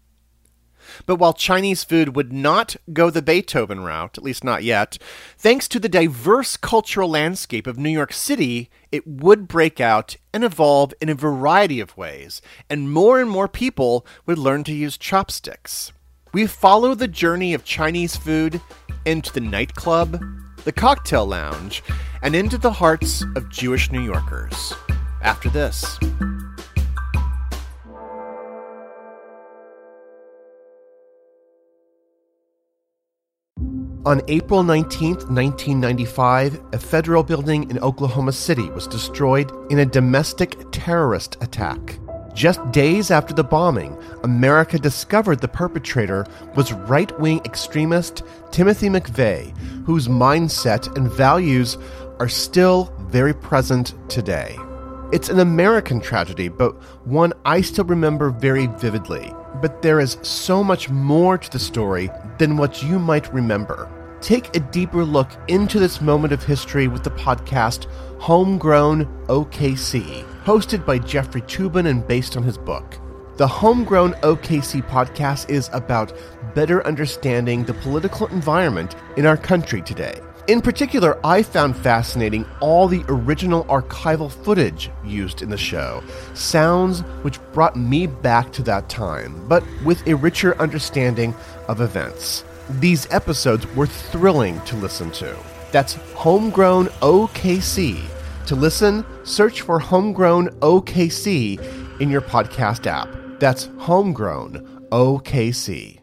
But 1.06 1.18
while 1.18 1.34
Chinese 1.34 1.84
food 1.84 2.16
would 2.16 2.32
not 2.32 2.76
go 2.94 3.10
the 3.10 3.22
Beethoven 3.22 3.82
route, 3.82 4.18
at 4.18 4.24
least 4.24 4.44
not 4.44 4.64
yet, 4.64 4.98
thanks 5.38 5.68
to 5.70 5.80
the 5.80 5.90
diverse 5.90 6.58
cultural 6.58 7.10
landscape 7.10 7.68
of 7.68 7.78
New 7.78 7.90
York 7.90 8.14
City, 8.14 8.70
it 8.92 9.06
would 9.08 9.48
break 9.48 9.80
out 9.80 10.18
and 10.34 10.44
evolve 10.44 10.94
in 11.02 11.10
a 11.10 11.16
variety 11.16 11.80
of 11.80 11.98
ways, 11.98 12.42
and 12.70 12.92
more 12.92 13.20
and 13.20 13.30
more 13.30 13.48
people 13.48 14.06
would 14.26 14.38
learn 14.38 14.64
to 14.66 14.74
use 14.74 14.98
chopsticks. 14.98 15.92
We 16.34 16.48
follow 16.48 16.96
the 16.96 17.08
journey 17.08 17.54
of 17.54 17.64
Chinese 17.64 18.16
food 18.16 18.60
into 19.06 19.32
the 19.32 19.40
nightclub, 19.40 20.22
the 20.66 20.72
cocktail 20.72 21.26
lounge, 21.26 21.84
and 22.22 22.36
into 22.36 22.58
the 22.58 22.74
hearts 22.74 23.24
of 23.36 23.50
Jewish 23.50 23.92
New 23.92 24.02
Yorkers. 24.02 24.74
After 25.22 25.50
this. 25.50 25.98
On 34.06 34.22
April 34.28 34.62
19, 34.62 35.14
1995, 35.14 36.62
a 36.74 36.78
federal 36.78 37.24
building 37.24 37.68
in 37.72 37.80
Oklahoma 37.80 38.34
City 38.34 38.70
was 38.70 38.86
destroyed 38.86 39.52
in 39.72 39.80
a 39.80 39.86
domestic 39.86 40.58
terrorist 40.72 41.38
attack. 41.42 41.98
Just 42.32 42.72
days 42.72 43.10
after 43.10 43.34
the 43.34 43.44
bombing, 43.44 43.98
America 44.24 44.78
discovered 44.78 45.42
the 45.42 45.48
perpetrator 45.48 46.28
was 46.56 46.72
right 46.72 47.20
wing 47.20 47.42
extremist 47.46 48.22
Timothy 48.52 48.90
McVeigh, 48.90 49.58
whose 49.88 50.08
mindset 50.08 50.96
and 50.96 51.12
values 51.12 51.80
are 52.20 52.30
still 52.30 52.94
very 53.10 53.34
present 53.34 53.96
today. 54.08 54.56
It's 55.12 55.30
an 55.30 55.40
American 55.40 56.00
tragedy, 56.00 56.48
but 56.48 56.74
one 57.08 57.34
I 57.44 57.62
still 57.62 57.86
remember 57.86 58.30
very 58.30 58.68
vividly. 58.68 59.34
But 59.62 59.82
there 59.82 60.00
is 60.00 60.18
so 60.22 60.64
much 60.64 60.90
more 60.90 61.40
to 61.40 61.52
the 61.52 61.58
story 61.58 62.12
than 62.38 62.58
what 62.58 62.84
you 62.84 63.00
might 63.00 63.34
remember. 63.34 63.90
Take 64.26 64.56
a 64.56 64.60
deeper 64.60 65.06
look 65.06 65.30
into 65.50 65.78
this 65.78 66.02
moment 66.02 66.34
of 66.34 66.44
history 66.44 66.88
with 66.88 67.04
the 67.04 67.12
podcast 67.12 67.86
Homegrown 68.20 69.06
OKC 69.28 70.26
hosted 70.44 70.84
by 70.84 70.98
Jeffrey 70.98 71.44
Toobin 71.44 71.86
and 71.86 72.08
based 72.08 72.36
on 72.36 72.42
his 72.42 72.58
book. 72.58 72.98
The 73.38 73.46
Homegrown 73.46 74.14
OKC 74.24 74.82
podcast 74.90 75.52
is 75.52 75.70
about 75.74 76.18
better 76.56 76.84
understanding 76.88 77.66
the 77.66 77.76
political 77.76 78.26
environment 78.30 78.96
in 79.16 79.28
our 79.28 79.38
country 79.38 79.84
today. 79.84 80.20
In 80.48 80.60
particular, 80.60 81.20
I 81.24 81.44
found 81.44 81.78
fascinating 81.78 82.48
all 82.62 82.88
the 82.88 83.06
original 83.08 83.66
archival 83.66 84.32
footage 84.32 84.90
used 85.04 85.44
in 85.44 85.52
the 85.52 85.58
show, 85.58 86.04
sounds 86.34 87.02
which 87.22 87.40
brought 87.54 87.76
me 87.76 88.08
back 88.08 88.52
to 88.54 88.64
that 88.64 88.90
time, 88.90 89.48
but 89.48 89.64
with 89.84 90.02
a 90.08 90.16
richer 90.16 90.60
understanding 90.60 91.36
of 91.68 91.80
events. 91.80 92.44
These 92.70 93.08
episodes 93.12 93.68
were 93.76 93.88
thrilling 93.88 94.60
to 94.62 94.76
listen 94.76 95.12
to. 95.12 95.38
That's 95.72 95.94
Homegrown 96.14 96.88
OKC 97.02 98.02
to 98.48 98.56
listen, 98.56 99.06
search 99.24 99.62
for 99.62 99.80
Homegrown 99.80 100.50
OKC 100.60 102.00
in 102.00 102.10
your 102.10 102.22
podcast 102.22 102.88
app. 102.88 103.10
That's 103.40 103.70
Homegrown 103.80 104.88
OKC. 104.92 106.00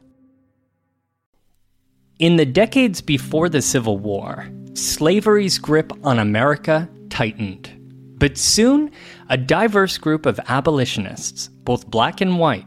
In 2.18 2.36
the 2.36 2.46
decades 2.46 3.00
before 3.00 3.48
the 3.48 3.62
Civil 3.62 3.98
War, 3.98 4.48
slavery's 4.74 5.58
grip 5.58 5.92
on 6.04 6.18
America 6.18 6.88
tightened. 7.10 7.70
But 8.18 8.38
soon, 8.38 8.90
a 9.28 9.36
diverse 9.36 9.98
group 9.98 10.26
of 10.26 10.38
abolitionists, 10.46 11.48
both 11.48 11.88
black 11.88 12.20
and 12.20 12.38
white, 12.38 12.66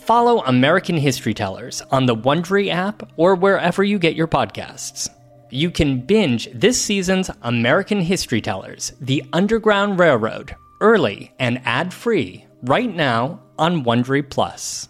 Follow 0.00 0.40
American 0.44 0.96
History 0.96 1.34
Tellers 1.34 1.82
on 1.90 2.06
the 2.06 2.16
Wondery 2.16 2.68
app 2.68 3.12
or 3.16 3.34
wherever 3.34 3.84
you 3.84 3.98
get 3.98 4.16
your 4.16 4.26
podcasts. 4.26 5.08
You 5.50 5.70
can 5.70 6.00
binge 6.00 6.48
this 6.52 6.80
season's 6.80 7.30
American 7.42 8.00
History 8.00 8.40
Tellers, 8.40 8.92
The 9.00 9.22
Underground 9.32 9.98
Railroad, 9.98 10.56
early 10.80 11.32
and 11.38 11.60
ad-free 11.64 12.46
right 12.62 12.94
now 12.94 13.40
on 13.58 13.84
Wondery 13.84 14.28
Plus. 14.28 14.89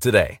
today. 0.00 0.40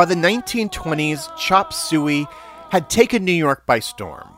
By 0.00 0.06
the 0.06 0.14
1920s, 0.14 1.36
chop 1.36 1.74
suey 1.74 2.26
had 2.70 2.88
taken 2.88 3.22
New 3.22 3.32
York 3.32 3.66
by 3.66 3.80
storm. 3.80 4.30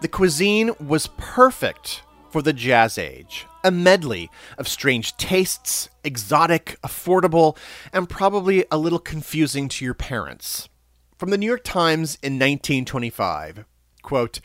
The 0.00 0.08
cuisine 0.08 0.70
was 0.80 1.10
perfect 1.18 2.02
for 2.30 2.40
the 2.40 2.54
jazz 2.54 2.96
age, 2.96 3.46
a 3.62 3.70
medley 3.70 4.30
of 4.56 4.66
strange 4.66 5.14
tastes, 5.18 5.90
exotic, 6.02 6.78
affordable, 6.82 7.58
and 7.92 8.08
probably 8.08 8.64
a 8.70 8.78
little 8.78 8.98
confusing 8.98 9.68
to 9.68 9.84
your 9.84 9.92
parents. 9.92 10.70
From 11.18 11.28
the 11.28 11.36
New 11.36 11.44
York 11.44 11.62
Times 11.62 12.16
in 12.22 12.38
1925, 12.38 13.66
quote, 14.00 14.40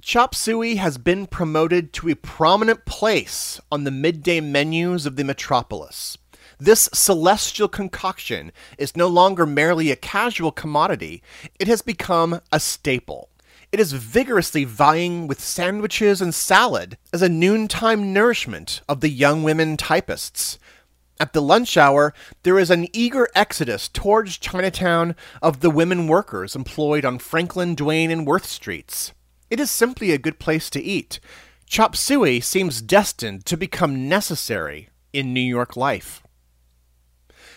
Chop 0.00 0.34
suey 0.34 0.78
has 0.78 0.98
been 0.98 1.28
promoted 1.28 1.92
to 1.92 2.08
a 2.08 2.16
prominent 2.16 2.86
place 2.86 3.60
on 3.70 3.84
the 3.84 3.92
midday 3.92 4.40
menus 4.40 5.06
of 5.06 5.14
the 5.14 5.22
metropolis. 5.22 6.18
This 6.64 6.88
celestial 6.94 7.66
concoction 7.66 8.52
is 8.78 8.96
no 8.96 9.08
longer 9.08 9.46
merely 9.46 9.90
a 9.90 9.96
casual 9.96 10.52
commodity, 10.52 11.20
it 11.58 11.66
has 11.66 11.82
become 11.82 12.40
a 12.52 12.60
staple. 12.60 13.30
It 13.72 13.80
is 13.80 13.94
vigorously 13.94 14.62
vying 14.62 15.26
with 15.26 15.40
sandwiches 15.40 16.22
and 16.22 16.32
salad 16.32 16.98
as 17.12 17.20
a 17.20 17.28
noontime 17.28 18.12
nourishment 18.12 18.80
of 18.88 19.00
the 19.00 19.08
young 19.08 19.42
women 19.42 19.76
typists. 19.76 20.60
At 21.18 21.32
the 21.32 21.42
lunch 21.42 21.76
hour, 21.76 22.14
there 22.44 22.60
is 22.60 22.70
an 22.70 22.86
eager 22.92 23.26
exodus 23.34 23.88
towards 23.88 24.38
Chinatown 24.38 25.16
of 25.42 25.62
the 25.62 25.70
women 25.70 26.06
workers 26.06 26.54
employed 26.54 27.04
on 27.04 27.18
Franklin, 27.18 27.74
Duane, 27.74 28.12
and 28.12 28.24
Worth 28.24 28.46
streets. 28.46 29.10
It 29.50 29.58
is 29.58 29.68
simply 29.68 30.12
a 30.12 30.16
good 30.16 30.38
place 30.38 30.70
to 30.70 30.80
eat. 30.80 31.18
Chop 31.66 31.96
suey 31.96 32.38
seems 32.38 32.80
destined 32.80 33.46
to 33.46 33.56
become 33.56 34.08
necessary 34.08 34.90
in 35.12 35.34
New 35.34 35.40
York 35.40 35.76
life. 35.76 36.21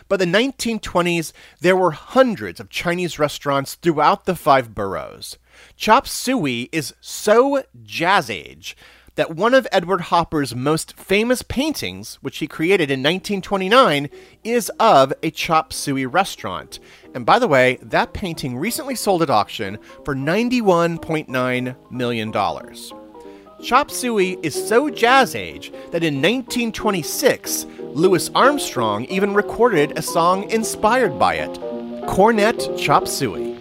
By 0.08 0.18
the 0.18 0.26
1920s, 0.26 1.32
there 1.62 1.76
were 1.76 1.92
hundreds 1.92 2.60
of 2.60 2.70
Chinese 2.70 3.18
restaurants 3.18 3.74
throughout 3.74 4.26
the 4.26 4.36
five 4.36 4.76
boroughs. 4.76 5.38
Chop 5.76 6.08
suey 6.08 6.70
is 6.72 6.94
so 7.02 7.64
jazz 7.84 8.30
age 8.30 8.78
that 9.16 9.36
one 9.36 9.54
of 9.54 9.68
Edward 9.72 10.02
Hopper's 10.02 10.54
most 10.54 10.96
famous 10.98 11.42
paintings, 11.42 12.16
which 12.22 12.38
he 12.38 12.48
created 12.48 12.92
in 12.92 13.00
1929, 13.00 14.10
is 14.44 14.70
of 14.80 15.14
a 15.24 15.32
chop 15.32 15.74
suey 15.74 16.06
restaurant. 16.06 16.80
And 17.14 17.26
by 17.26 17.40
the 17.40 17.48
way, 17.48 17.80
that 17.82 18.14
painting 18.14 18.58
recently 18.58 18.96
sold 18.96 19.24
at 19.24 19.30
auction 19.30 19.80
for 20.04 20.14
$91.9 20.14 21.76
million. 21.90 23.05
Chop 23.62 23.90
suey 23.90 24.38
is 24.44 24.54
so 24.68 24.90
jazz 24.90 25.34
age 25.34 25.72
that 25.92 26.04
in 26.04 26.22
1926, 26.22 27.66
Louis 27.94 28.30
Armstrong 28.36 29.06
even 29.06 29.34
recorded 29.34 29.98
a 29.98 30.02
song 30.02 30.50
inspired 30.52 31.18
by 31.18 31.36
it 31.36 31.60
Cornet 32.08 32.70
Chop 32.78 33.08
Suey. 33.08 33.56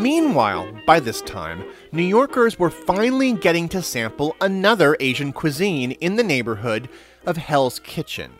Meanwhile, 0.00 0.80
by 0.86 0.98
this 0.98 1.20
time, 1.20 1.62
New 1.92 2.02
Yorkers 2.02 2.58
were 2.58 2.70
finally 2.70 3.34
getting 3.34 3.68
to 3.68 3.82
sample 3.82 4.34
another 4.40 4.96
Asian 4.98 5.30
cuisine 5.30 5.90
in 5.92 6.16
the 6.16 6.22
neighborhood 6.22 6.88
of 7.26 7.36
Hell's 7.36 7.78
Kitchen. 7.80 8.32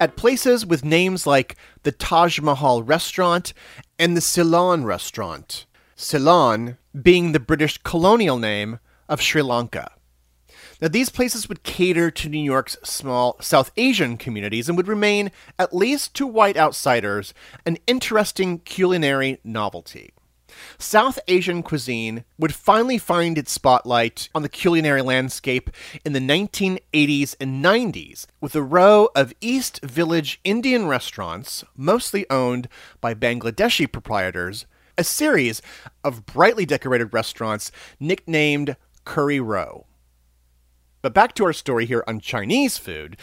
At 0.00 0.16
places 0.16 0.66
with 0.66 0.84
names 0.84 1.24
like 1.24 1.54
the 1.84 1.92
Taj 1.92 2.40
Mahal 2.40 2.82
Restaurant 2.82 3.52
and 3.96 4.16
the 4.16 4.20
Ceylon 4.20 4.84
Restaurant, 4.84 5.66
Ceylon 5.94 6.78
being 7.00 7.30
the 7.30 7.38
British 7.38 7.78
colonial 7.78 8.40
name 8.40 8.80
of 9.08 9.20
Sri 9.20 9.40
Lanka. 9.40 9.92
Now, 10.80 10.88
these 10.88 11.10
places 11.10 11.48
would 11.48 11.62
cater 11.62 12.10
to 12.10 12.28
New 12.28 12.42
York's 12.42 12.76
small 12.82 13.36
South 13.40 13.70
Asian 13.76 14.16
communities 14.16 14.68
and 14.68 14.76
would 14.76 14.88
remain, 14.88 15.30
at 15.60 15.72
least 15.72 16.14
to 16.14 16.26
white 16.26 16.56
outsiders, 16.56 17.32
an 17.64 17.78
interesting 17.86 18.58
culinary 18.58 19.38
novelty. 19.44 20.12
South 20.78 21.18
Asian 21.28 21.62
cuisine 21.62 22.24
would 22.38 22.54
finally 22.54 22.98
find 22.98 23.38
its 23.38 23.52
spotlight 23.52 24.28
on 24.34 24.42
the 24.42 24.48
culinary 24.48 25.02
landscape 25.02 25.70
in 26.04 26.12
the 26.12 26.20
1980s 26.20 27.34
and 27.40 27.64
90s 27.64 28.26
with 28.40 28.54
a 28.54 28.62
row 28.62 29.08
of 29.14 29.34
East 29.40 29.80
Village 29.82 30.40
Indian 30.44 30.86
restaurants, 30.86 31.64
mostly 31.76 32.28
owned 32.30 32.68
by 33.00 33.14
Bangladeshi 33.14 33.90
proprietors, 33.90 34.66
a 34.96 35.04
series 35.04 35.62
of 36.02 36.26
brightly 36.26 36.66
decorated 36.66 37.12
restaurants 37.12 37.70
nicknamed 38.00 38.76
Curry 39.04 39.40
Row. 39.40 39.86
But 41.00 41.14
back 41.14 41.34
to 41.34 41.44
our 41.44 41.52
story 41.52 41.86
here 41.86 42.02
on 42.08 42.20
Chinese 42.20 42.76
food. 42.76 43.16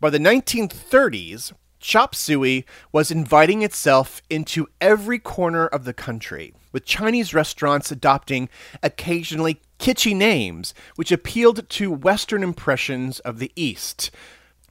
By 0.00 0.10
the 0.10 0.18
1930s, 0.18 1.52
chop 1.78 2.14
suey 2.14 2.64
was 2.92 3.10
inviting 3.10 3.62
itself 3.62 4.20
into 4.28 4.68
every 4.80 5.18
corner 5.18 5.66
of 5.66 5.84
the 5.84 5.94
country, 5.94 6.52
with 6.72 6.84
Chinese 6.84 7.34
restaurants 7.34 7.90
adopting 7.90 8.48
occasionally 8.82 9.60
kitschy 9.78 10.14
names 10.14 10.74
which 10.96 11.12
appealed 11.12 11.68
to 11.68 11.90
Western 11.90 12.42
impressions 12.42 13.18
of 13.20 13.38
the 13.38 13.52
East. 13.56 14.10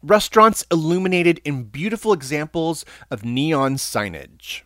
Restaurants 0.01 0.65
illuminated 0.71 1.41
in 1.43 1.63
beautiful 1.63 2.13
examples 2.13 2.85
of 3.11 3.25
neon 3.25 3.75
signage. 3.75 4.61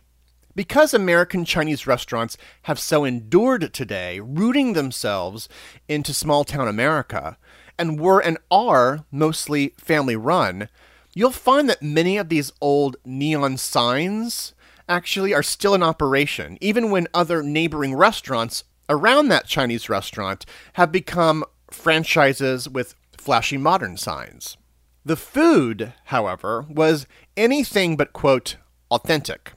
Because 0.54 0.94
American 0.94 1.44
Chinese 1.44 1.86
restaurants 1.86 2.36
have 2.62 2.78
so 2.78 3.04
endured 3.04 3.74
today, 3.74 4.20
rooting 4.20 4.74
themselves 4.74 5.48
into 5.88 6.14
small 6.14 6.44
town 6.44 6.68
America, 6.68 7.36
and 7.76 7.98
were 7.98 8.20
and 8.20 8.38
are 8.50 9.04
mostly 9.10 9.74
family 9.76 10.14
run, 10.14 10.68
you'll 11.12 11.32
find 11.32 11.68
that 11.68 11.82
many 11.82 12.16
of 12.16 12.28
these 12.28 12.52
old 12.60 12.96
neon 13.04 13.56
signs 13.56 14.53
actually 14.88 15.34
are 15.34 15.42
still 15.42 15.74
in 15.74 15.82
operation, 15.82 16.58
even 16.60 16.90
when 16.90 17.08
other 17.14 17.42
neighboring 17.42 17.94
restaurants 17.94 18.64
around 18.88 19.28
that 19.28 19.46
Chinese 19.46 19.88
restaurant 19.88 20.44
have 20.74 20.92
become 20.92 21.44
franchises 21.70 22.68
with 22.68 22.94
flashy 23.16 23.56
modern 23.56 23.96
signs. 23.96 24.56
The 25.04 25.16
food, 25.16 25.92
however, 26.06 26.64
was 26.68 27.06
anything 27.36 27.96
but, 27.96 28.12
quote, 28.12 28.56
authentic. 28.90 29.52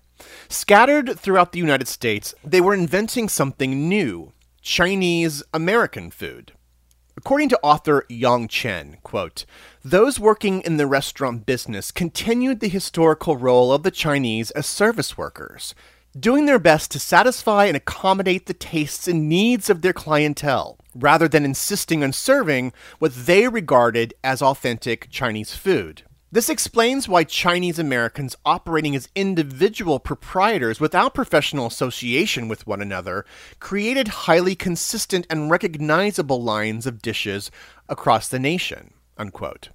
Scattered 0.49 1.19
throughout 1.19 1.51
the 1.51 1.59
United 1.59 1.87
States, 1.87 2.33
they 2.43 2.59
were 2.61 2.73
inventing 2.73 3.29
something 3.29 3.87
new 3.87 4.33
Chinese 4.61 5.43
American 5.53 6.11
food. 6.11 6.53
According 7.17 7.49
to 7.49 7.59
author 7.63 8.05
Yong 8.09 8.47
Chen, 8.47 8.97
quote, 9.01 9.45
those 9.83 10.19
working 10.19 10.61
in 10.61 10.77
the 10.77 10.85
restaurant 10.85 11.47
business 11.47 11.89
continued 11.89 12.59
the 12.59 12.67
historical 12.67 13.35
role 13.35 13.73
of 13.73 13.81
the 13.81 13.89
Chinese 13.89 14.51
as 14.51 14.67
service 14.67 15.17
workers, 15.17 15.73
doing 16.17 16.45
their 16.45 16.59
best 16.59 16.91
to 16.91 16.99
satisfy 16.99 17.65
and 17.65 17.75
accommodate 17.75 18.45
the 18.45 18.53
tastes 18.53 19.07
and 19.07 19.27
needs 19.27 19.67
of 19.67 19.81
their 19.81 19.93
clientele, 19.93 20.77
rather 20.93 21.27
than 21.27 21.43
insisting 21.43 22.03
on 22.03 22.13
serving 22.13 22.71
what 22.99 23.15
they 23.15 23.47
regarded 23.47 24.13
as 24.23 24.43
authentic 24.43 25.09
Chinese 25.09 25.55
food. 25.55 26.03
This 26.29 26.49
explains 26.49 27.07
why 27.07 27.23
Chinese 27.23 27.79
Americans 27.79 28.35
operating 28.43 28.97
as 28.97 29.07
individual 29.15 29.97
proprietors 29.97 30.77
without 30.77 31.13
professional 31.13 31.67
association 31.67 32.49
with 32.49 32.67
one 32.67 32.81
another 32.81 33.25
created 33.59 34.09
highly 34.09 34.53
consistent 34.53 35.25
and 35.29 35.49
recognizable 35.49 36.43
lines 36.43 36.85
of 36.85 37.01
dishes 37.01 37.49
across 37.87 38.27
the 38.27 38.39
nation. 38.39 38.93
Unquote. 39.17 39.69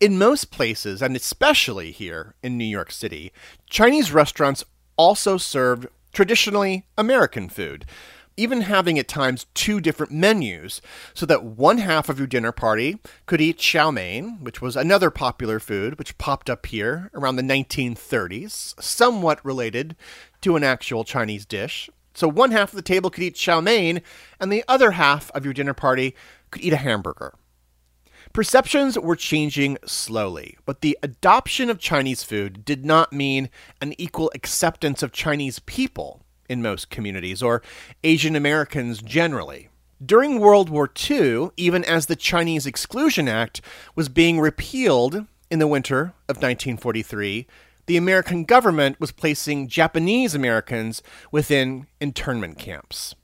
In 0.00 0.18
most 0.18 0.50
places, 0.50 1.00
and 1.00 1.16
especially 1.16 1.92
here 1.92 2.34
in 2.42 2.58
New 2.58 2.66
York 2.66 2.92
City, 2.92 3.32
Chinese 3.70 4.12
restaurants 4.12 4.64
also 4.98 5.38
served 5.38 5.86
traditionally 6.12 6.84
American 6.98 7.48
food, 7.48 7.86
even 8.36 8.62
having 8.62 8.98
at 8.98 9.08
times 9.08 9.46
two 9.54 9.80
different 9.80 10.12
menus, 10.12 10.80
so 11.14 11.26
that 11.26 11.44
one 11.44 11.78
half 11.78 12.08
of 12.08 12.18
your 12.18 12.26
dinner 12.26 12.52
party 12.52 12.98
could 13.26 13.40
eat 13.40 13.58
chow 13.58 13.90
mein, 13.90 14.42
which 14.42 14.60
was 14.60 14.76
another 14.76 15.10
popular 15.10 15.60
food 15.60 15.98
which 15.98 16.18
popped 16.18 16.48
up 16.48 16.66
here 16.66 17.10
around 17.14 17.36
the 17.36 17.42
1930s, 17.42 18.80
somewhat 18.82 19.44
related 19.44 19.96
to 20.40 20.56
an 20.56 20.64
actual 20.64 21.04
Chinese 21.04 21.46
dish. 21.46 21.90
So 22.14 22.28
one 22.28 22.50
half 22.50 22.70
of 22.70 22.76
the 22.76 22.82
table 22.82 23.10
could 23.10 23.24
eat 23.24 23.34
chow 23.34 23.60
mein, 23.60 24.02
and 24.40 24.52
the 24.52 24.64
other 24.68 24.92
half 24.92 25.30
of 25.32 25.44
your 25.44 25.54
dinner 25.54 25.74
party 25.74 26.14
could 26.50 26.62
eat 26.62 26.72
a 26.72 26.76
hamburger. 26.76 27.34
Perceptions 28.32 28.98
were 28.98 29.16
changing 29.16 29.76
slowly, 29.84 30.56
but 30.64 30.80
the 30.80 30.96
adoption 31.02 31.68
of 31.68 31.78
Chinese 31.78 32.22
food 32.22 32.64
did 32.64 32.84
not 32.84 33.12
mean 33.12 33.50
an 33.82 33.94
equal 33.98 34.30
acceptance 34.34 35.02
of 35.02 35.12
Chinese 35.12 35.58
people 35.58 36.21
in 36.52 36.62
most 36.62 36.90
communities, 36.90 37.42
or 37.42 37.62
Asian 38.04 38.36
Americans 38.36 39.02
generally. 39.02 39.68
During 40.04 40.38
World 40.38 40.68
War 40.68 40.90
II, 41.10 41.50
even 41.56 41.84
as 41.84 42.06
the 42.06 42.16
Chinese 42.16 42.66
Exclusion 42.66 43.28
Act 43.28 43.60
was 43.94 44.08
being 44.08 44.38
repealed 44.38 45.26
in 45.50 45.58
the 45.58 45.66
winter 45.66 46.12
of 46.28 46.36
1943, 46.36 47.46
the 47.86 47.96
American 47.96 48.44
government 48.44 49.00
was 49.00 49.12
placing 49.12 49.68
Japanese 49.68 50.34
Americans 50.34 51.02
within 51.30 51.86
internment 52.00 52.58
camps. 52.58 53.14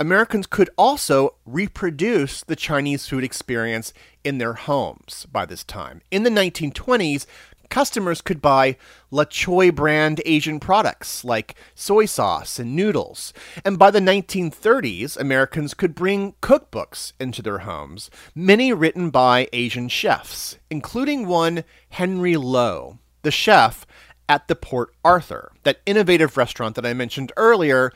Americans 0.00 0.46
could 0.46 0.70
also 0.78 1.34
reproduce 1.44 2.42
the 2.42 2.56
Chinese 2.56 3.06
food 3.06 3.22
experience 3.22 3.92
in 4.24 4.38
their 4.38 4.54
homes 4.54 5.26
by 5.30 5.44
this 5.44 5.62
time. 5.62 6.00
In 6.10 6.22
the 6.22 6.30
1920s, 6.30 7.26
customers 7.70 8.20
could 8.20 8.42
buy 8.42 8.76
La 9.10 9.24
Choy 9.24 9.74
brand 9.74 10.20
Asian 10.26 10.60
products 10.60 11.24
like 11.24 11.54
soy 11.74 12.04
sauce 12.04 12.58
and 12.58 12.76
noodles. 12.76 13.32
And 13.64 13.78
by 13.78 13.90
the 13.90 14.00
1930s, 14.00 15.16
Americans 15.16 15.72
could 15.72 15.94
bring 15.94 16.34
cookbooks 16.42 17.12
into 17.18 17.40
their 17.40 17.60
homes, 17.60 18.10
many 18.34 18.72
written 18.72 19.10
by 19.10 19.48
Asian 19.52 19.88
chefs, 19.88 20.58
including 20.68 21.26
one 21.26 21.64
Henry 21.88 22.36
Low, 22.36 22.98
the 23.22 23.30
chef 23.30 23.86
at 24.28 24.48
the 24.48 24.56
Port 24.56 24.94
Arthur, 25.04 25.52
that 25.62 25.80
innovative 25.86 26.36
restaurant 26.36 26.76
that 26.76 26.86
I 26.86 26.92
mentioned 26.92 27.32
earlier 27.36 27.92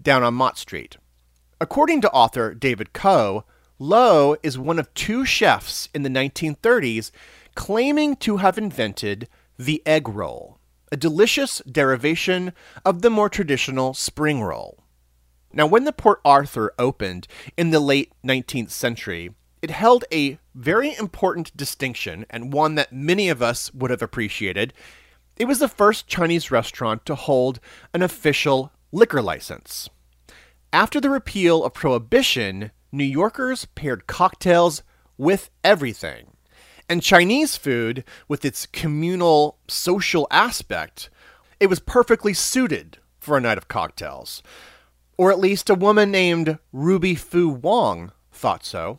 down 0.00 0.22
on 0.22 0.34
Mott 0.34 0.58
Street. 0.58 0.96
According 1.60 2.00
to 2.02 2.10
author 2.10 2.54
David 2.54 2.92
Coe, 2.92 3.44
Low 3.78 4.36
is 4.42 4.58
one 4.58 4.78
of 4.78 4.92
two 4.92 5.24
chefs 5.24 5.88
in 5.94 6.02
the 6.02 6.10
1930s 6.10 7.10
claiming 7.60 8.16
to 8.16 8.38
have 8.38 8.56
invented 8.56 9.28
the 9.58 9.82
egg 9.84 10.08
roll, 10.08 10.58
a 10.90 10.96
delicious 10.96 11.60
derivation 11.70 12.54
of 12.86 13.02
the 13.02 13.10
more 13.10 13.28
traditional 13.28 13.92
spring 13.92 14.40
roll. 14.40 14.82
Now, 15.52 15.66
when 15.66 15.84
the 15.84 15.92
Port 15.92 16.22
Arthur 16.24 16.72
opened 16.78 17.28
in 17.58 17.68
the 17.68 17.78
late 17.78 18.14
19th 18.24 18.70
century, 18.70 19.34
it 19.60 19.70
held 19.70 20.06
a 20.10 20.38
very 20.54 20.96
important 20.96 21.54
distinction 21.54 22.24
and 22.30 22.50
one 22.50 22.76
that 22.76 22.94
many 22.94 23.28
of 23.28 23.42
us 23.42 23.70
would 23.74 23.90
have 23.90 24.00
appreciated. 24.00 24.72
It 25.36 25.44
was 25.44 25.58
the 25.58 25.68
first 25.68 26.08
Chinese 26.08 26.50
restaurant 26.50 27.04
to 27.04 27.14
hold 27.14 27.60
an 27.92 28.00
official 28.00 28.72
liquor 28.90 29.20
license. 29.20 29.90
After 30.72 30.98
the 30.98 31.10
repeal 31.10 31.62
of 31.62 31.74
Prohibition, 31.74 32.70
New 32.90 33.04
Yorkers 33.04 33.66
paired 33.66 34.06
cocktails 34.06 34.82
with 35.18 35.50
everything. 35.62 36.30
And 36.90 37.04
Chinese 37.04 37.56
food, 37.56 38.02
with 38.26 38.44
its 38.44 38.66
communal 38.66 39.58
social 39.68 40.26
aspect, 40.28 41.08
it 41.60 41.68
was 41.68 41.78
perfectly 41.78 42.34
suited 42.34 42.98
for 43.20 43.36
a 43.36 43.40
night 43.40 43.58
of 43.58 43.68
cocktails. 43.68 44.42
Or 45.16 45.30
at 45.30 45.38
least 45.38 45.70
a 45.70 45.76
woman 45.76 46.10
named 46.10 46.58
Ruby 46.72 47.14
Foo 47.14 47.48
Wong 47.48 48.10
thought 48.32 48.64
so. 48.64 48.98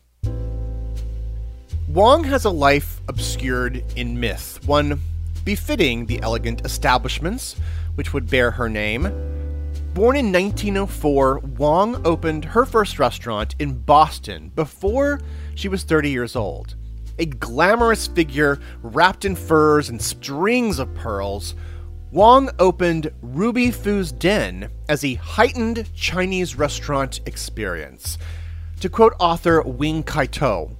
Wong 1.89 2.23
has 2.23 2.45
a 2.45 2.49
life 2.49 3.01
obscured 3.09 3.83
in 3.97 4.17
myth, 4.17 4.65
one 4.65 5.01
befitting 5.43 6.05
the 6.05 6.21
elegant 6.21 6.65
establishments 6.65 7.57
which 7.95 8.13
would 8.13 8.29
bear 8.29 8.51
her 8.51 8.69
name. 8.69 9.03
Born 9.93 10.15
in 10.15 10.31
1904, 10.31 11.39
Wong 11.57 12.01
opened 12.07 12.45
her 12.45 12.65
first 12.65 12.99
restaurant 12.99 13.53
in 13.59 13.79
Boston 13.79 14.49
before 14.55 15.19
she 15.55 15.67
was 15.67 15.83
30 15.83 16.09
years 16.09 16.37
old 16.37 16.77
a 17.17 17.25
glamorous 17.25 18.07
figure 18.07 18.59
wrapped 18.81 19.25
in 19.25 19.35
furs 19.35 19.89
and 19.89 20.01
strings 20.01 20.79
of 20.79 20.93
pearls, 20.93 21.55
Wong 22.11 22.49
opened 22.59 23.11
Ruby 23.21 23.71
Foo's 23.71 24.11
Den 24.11 24.69
as 24.89 25.05
a 25.05 25.13
heightened 25.13 25.89
Chinese 25.95 26.55
restaurant 26.55 27.21
experience. 27.25 28.17
To 28.81 28.89
quote 28.89 29.13
author 29.19 29.61
Wing 29.61 30.03
Kai-to, 30.03 30.75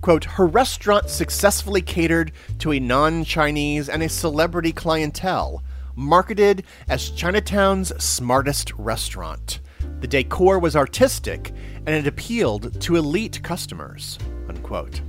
quote, 0.00 0.24
her 0.24 0.46
restaurant 0.46 1.10
successfully 1.10 1.82
catered 1.82 2.32
to 2.58 2.72
a 2.72 2.78
non-Chinese 2.78 3.88
and 3.88 4.02
a 4.02 4.08
celebrity 4.08 4.72
clientele, 4.72 5.62
marketed 5.96 6.64
as 6.88 7.10
Chinatown's 7.10 7.92
smartest 8.02 8.72
restaurant. 8.74 9.60
The 10.00 10.06
decor 10.06 10.58
was 10.58 10.76
artistic 10.76 11.52
and 11.86 11.88
it 11.88 12.06
appealed 12.06 12.80
to 12.82 12.96
elite 12.96 13.42
customers, 13.42 14.18
unquote. 14.48 15.00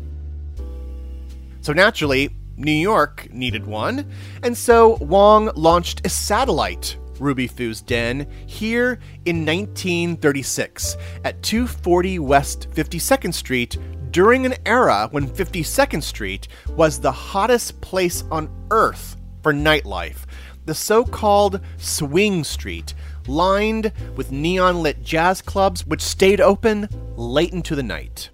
So 1.62 1.74
naturally, 1.74 2.36
New 2.58 2.72
York 2.72 3.32
needed 3.32 3.66
one, 3.66 4.12
and 4.44 4.58
so 4.58 4.98
Wong 5.02 5.52
launched 5.56 6.06
a 6.06 6.10
satellite 6.10 6.98
Ruby 7.20 7.48
Foo's 7.48 7.82
Den 7.82 8.28
here 8.48 9.00
in 9.26 9.46
1936 9.46 10.98
at 11.24 11.42
240 11.44 12.20
West 12.20 12.68
52nd 12.72 13.34
Street 13.34 13.78
during 14.10 14.46
an 14.46 14.56
era 14.66 15.08
when 15.12 15.30
52nd 15.30 16.04
Street 16.04 16.48
was 16.76 17.00
the 17.00 17.12
hottest 17.12 17.80
place 17.80 18.24
on 18.32 18.50
earth 18.72 19.16
for 19.44 19.54
nightlife, 19.54 20.26
the 20.66 20.76
so 20.76 21.06
called 21.06 21.62
Swing 21.78 22.44
Street, 22.44 22.94
lined 23.28 23.92
with 24.16 24.32
neon 24.32 24.82
lit 24.82 25.02
jazz 25.04 25.42
clubs 25.42 25.86
which 25.86 26.02
stayed 26.02 26.42
open 26.42 26.90
late 27.16 27.54
into 27.54 27.76
the 27.76 27.84
night. 27.84 28.32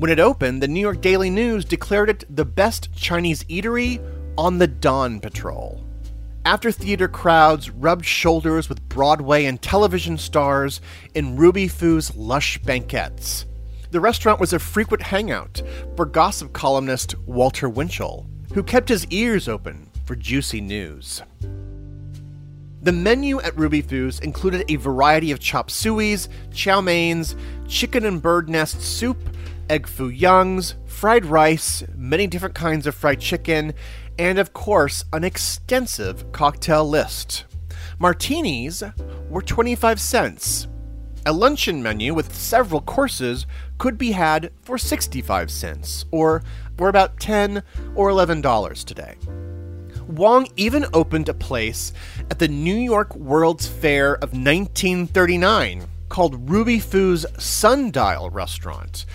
When 0.00 0.10
it 0.10 0.18
opened, 0.18 0.62
the 0.62 0.68
New 0.68 0.80
York 0.80 1.02
Daily 1.02 1.28
News 1.28 1.66
declared 1.66 2.08
it 2.08 2.24
the 2.34 2.46
best 2.46 2.90
Chinese 2.94 3.44
eatery 3.44 4.02
on 4.38 4.56
the 4.56 4.66
Dawn 4.66 5.20
Patrol. 5.20 5.84
After 6.46 6.72
theater 6.72 7.06
crowds 7.06 7.68
rubbed 7.68 8.06
shoulders 8.06 8.70
with 8.70 8.88
Broadway 8.88 9.44
and 9.44 9.60
television 9.60 10.16
stars 10.16 10.80
in 11.14 11.36
Ruby 11.36 11.68
Foo's 11.68 12.16
lush 12.16 12.56
banquets, 12.62 13.44
the 13.90 14.00
restaurant 14.00 14.40
was 14.40 14.54
a 14.54 14.58
frequent 14.58 15.02
hangout 15.02 15.60
for 15.96 16.06
gossip 16.06 16.54
columnist 16.54 17.14
Walter 17.26 17.68
Winchell, 17.68 18.26
who 18.54 18.62
kept 18.62 18.88
his 18.88 19.06
ears 19.08 19.48
open 19.48 19.90
for 20.06 20.16
juicy 20.16 20.62
news. 20.62 21.20
The 22.82 22.92
menu 22.92 23.38
at 23.42 23.58
Ruby 23.58 23.82
Foo's 23.82 24.20
included 24.20 24.64
a 24.70 24.76
variety 24.76 25.30
of 25.30 25.40
chop 25.40 25.68
sueys, 25.68 26.28
chow 26.54 26.80
meins, 26.80 27.36
chicken 27.68 28.06
and 28.06 28.22
bird 28.22 28.48
nest 28.48 28.80
soup, 28.80 29.18
egg 29.70 29.86
foo 29.86 30.10
youngs, 30.10 30.74
fried 30.84 31.24
rice, 31.24 31.84
many 31.94 32.26
different 32.26 32.56
kinds 32.56 32.86
of 32.86 32.94
fried 32.94 33.20
chicken, 33.20 33.72
and 34.18 34.38
of 34.38 34.52
course, 34.52 35.04
an 35.12 35.22
extensive 35.22 36.30
cocktail 36.32 36.86
list. 36.86 37.44
Martinis 37.98 38.82
were 39.30 39.40
25 39.40 40.00
cents. 40.00 40.66
A 41.24 41.32
luncheon 41.32 41.82
menu 41.82 42.14
with 42.14 42.34
several 42.34 42.80
courses 42.80 43.46
could 43.78 43.96
be 43.96 44.10
had 44.10 44.50
for 44.62 44.76
65 44.76 45.50
cents, 45.50 46.04
or 46.10 46.42
for 46.76 46.88
about 46.88 47.20
10 47.20 47.62
or 47.94 48.08
11 48.08 48.40
dollars 48.40 48.82
today. 48.82 49.14
Wong 50.08 50.48
even 50.56 50.86
opened 50.92 51.28
a 51.28 51.34
place 51.34 51.92
at 52.30 52.40
the 52.40 52.48
New 52.48 52.74
York 52.74 53.14
World's 53.14 53.68
Fair 53.68 54.14
of 54.14 54.32
1939 54.32 55.86
called 56.08 56.50
Ruby 56.50 56.80
Foo's 56.80 57.24
Sundial 57.38 58.30
Restaurant. 58.30 59.06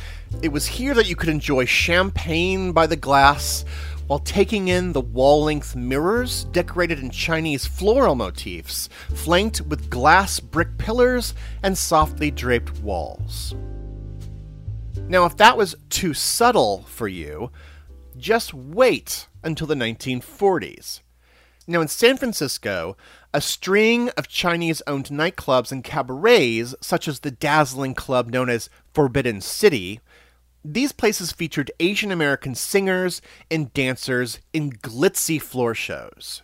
It 0.41 0.51
was 0.51 0.65
here 0.65 0.93
that 0.93 1.07
you 1.07 1.15
could 1.15 1.29
enjoy 1.29 1.65
champagne 1.65 2.71
by 2.71 2.87
the 2.87 2.95
glass 2.95 3.65
while 4.07 4.19
taking 4.19 4.67
in 4.67 4.93
the 4.93 5.01
wall 5.01 5.45
length 5.45 5.75
mirrors 5.75 6.43
decorated 6.45 6.99
in 6.99 7.09
Chinese 7.09 7.65
floral 7.65 8.15
motifs, 8.15 8.87
flanked 9.13 9.61
with 9.61 9.89
glass 9.89 10.39
brick 10.39 10.77
pillars 10.77 11.33
and 11.63 11.77
softly 11.77 12.29
draped 12.29 12.79
walls. 12.79 13.55
Now, 15.07 15.25
if 15.25 15.37
that 15.37 15.57
was 15.57 15.75
too 15.89 16.13
subtle 16.13 16.83
for 16.83 17.07
you, 17.07 17.51
just 18.17 18.53
wait 18.53 19.27
until 19.43 19.67
the 19.67 19.75
1940s. 19.75 21.01
Now, 21.67 21.81
in 21.81 21.87
San 21.87 22.17
Francisco, 22.17 22.95
a 23.33 23.41
string 23.41 24.09
of 24.09 24.27
Chinese 24.27 24.83
owned 24.85 25.05
nightclubs 25.05 25.71
and 25.71 25.83
cabarets, 25.83 26.75
such 26.79 27.07
as 27.07 27.21
the 27.21 27.31
dazzling 27.31 27.95
club 27.95 28.29
known 28.29 28.49
as 28.49 28.69
Forbidden 28.93 29.41
City, 29.41 29.99
these 30.65 30.91
places 30.91 31.31
featured 31.31 31.71
Asian 31.79 32.11
American 32.11 32.55
singers 32.55 33.21
and 33.51 33.71
dancers 33.73 34.39
in 34.51 34.71
glitzy 34.71 35.39
floor 35.39 35.75
shows. 35.75 36.41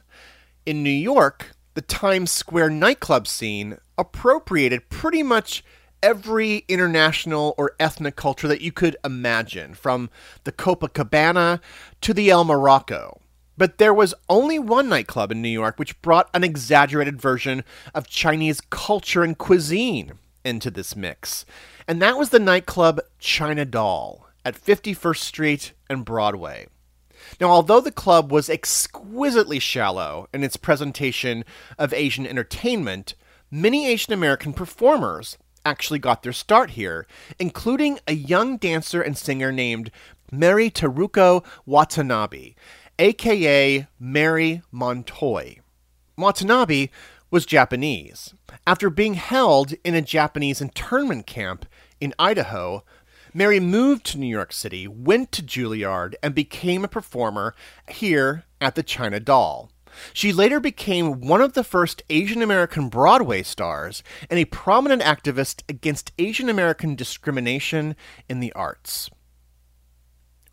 In 0.65 0.83
New 0.83 0.89
York, 0.89 1.53
the 1.73 1.81
Times 1.81 2.29
Square 2.29 2.69
nightclub 2.71 3.27
scene 3.27 3.77
appropriated 3.97 4.89
pretty 4.89 5.23
much 5.23 5.63
every 6.03 6.65
international 6.67 7.55
or 7.57 7.75
ethnic 7.79 8.15
culture 8.15 8.47
that 8.47 8.61
you 8.61 8.71
could 8.71 8.95
imagine, 9.03 9.73
from 9.73 10.09
the 10.43 10.51
Copacabana 10.51 11.59
to 12.01 12.13
the 12.13 12.29
El 12.29 12.43
Morocco. 12.43 13.21
But 13.57 13.77
there 13.79 13.93
was 13.93 14.13
only 14.29 14.59
one 14.59 14.89
nightclub 14.89 15.31
in 15.31 15.41
New 15.41 15.49
York 15.49 15.77
which 15.77 15.99
brought 16.01 16.29
an 16.33 16.43
exaggerated 16.43 17.19
version 17.19 17.63
of 17.93 18.07
Chinese 18.07 18.61
culture 18.69 19.23
and 19.23 19.37
cuisine 19.37 20.13
into 20.43 20.71
this 20.71 20.95
mix 20.95 21.45
and 21.91 22.01
that 22.01 22.17
was 22.17 22.29
the 22.29 22.39
nightclub 22.39 23.01
China 23.19 23.65
Doll 23.65 24.25
at 24.45 24.55
51st 24.55 25.17
Street 25.17 25.73
and 25.89 26.05
Broadway. 26.05 26.67
Now, 27.41 27.47
although 27.49 27.81
the 27.81 27.91
club 27.91 28.31
was 28.31 28.49
exquisitely 28.49 29.59
shallow 29.59 30.29
in 30.33 30.41
its 30.41 30.55
presentation 30.55 31.43
of 31.77 31.93
Asian 31.93 32.25
entertainment, 32.25 33.15
many 33.51 33.87
Asian 33.87 34.13
American 34.13 34.53
performers 34.53 35.37
actually 35.65 35.99
got 35.99 36.23
their 36.23 36.31
start 36.31 36.69
here, 36.69 37.07
including 37.37 37.99
a 38.07 38.13
young 38.13 38.55
dancer 38.55 39.01
and 39.01 39.17
singer 39.17 39.51
named 39.51 39.91
Mary 40.31 40.71
Teruko 40.71 41.43
Watanabe, 41.65 42.53
aka 42.99 43.85
Mary 43.99 44.61
Mon 44.71 45.03
Toy. 45.03 45.59
Watanabe 46.17 46.87
was 47.29 47.45
Japanese. 47.45 48.33
After 48.65 48.89
being 48.89 49.15
held 49.15 49.73
in 49.83 49.93
a 49.93 50.01
Japanese 50.01 50.61
internment 50.61 51.25
camp 51.27 51.65
in 52.01 52.13
Idaho, 52.19 52.83
Mary 53.33 53.61
moved 53.61 54.05
to 54.07 54.17
New 54.17 54.27
York 54.27 54.51
City, 54.51 54.87
went 54.87 55.31
to 55.31 55.41
Juilliard, 55.41 56.15
and 56.21 56.35
became 56.35 56.83
a 56.83 56.89
performer 56.89 57.55
here 57.89 58.43
at 58.59 58.75
the 58.75 58.83
China 58.83 59.19
Doll. 59.19 59.71
She 60.13 60.33
later 60.33 60.59
became 60.59 61.21
one 61.21 61.41
of 61.41 61.53
the 61.53 61.63
first 61.63 62.01
Asian 62.09 62.41
American 62.41 62.89
Broadway 62.89 63.43
stars 63.43 64.03
and 64.29 64.39
a 64.39 64.45
prominent 64.45 65.01
activist 65.01 65.63
against 65.69 66.11
Asian 66.17 66.49
American 66.49 66.95
discrimination 66.95 67.95
in 68.27 68.39
the 68.39 68.53
arts. 68.53 69.09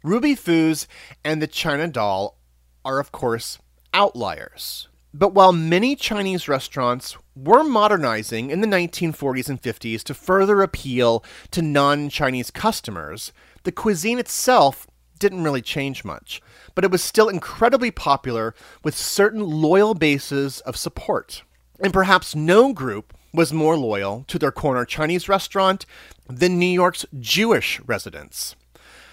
Ruby 0.04 0.34
Foos 0.34 0.86
and 1.24 1.42
the 1.42 1.46
China 1.46 1.88
Doll 1.88 2.38
are, 2.84 3.00
of 3.00 3.12
course, 3.12 3.58
outliers. 3.92 4.88
But 5.14 5.32
while 5.32 5.52
many 5.52 5.96
Chinese 5.96 6.48
restaurants 6.48 7.16
were 7.34 7.64
modernizing 7.64 8.50
in 8.50 8.60
the 8.60 8.66
1940s 8.66 9.48
and 9.48 9.60
50s 9.60 10.02
to 10.04 10.14
further 10.14 10.60
appeal 10.62 11.24
to 11.50 11.62
non 11.62 12.10
Chinese 12.10 12.50
customers, 12.50 13.32
the 13.62 13.72
cuisine 13.72 14.18
itself 14.18 14.86
didn't 15.18 15.42
really 15.42 15.62
change 15.62 16.04
much, 16.04 16.40
but 16.74 16.84
it 16.84 16.90
was 16.90 17.02
still 17.02 17.28
incredibly 17.28 17.90
popular 17.90 18.54
with 18.84 18.96
certain 18.96 19.40
loyal 19.40 19.94
bases 19.94 20.60
of 20.60 20.76
support. 20.76 21.42
And 21.80 21.92
perhaps 21.92 22.34
no 22.34 22.72
group 22.72 23.14
was 23.32 23.52
more 23.52 23.76
loyal 23.76 24.24
to 24.28 24.38
their 24.38 24.52
corner 24.52 24.84
Chinese 24.84 25.28
restaurant 25.28 25.86
than 26.28 26.58
New 26.58 26.66
York's 26.66 27.06
Jewish 27.18 27.80
residents. 27.80 28.56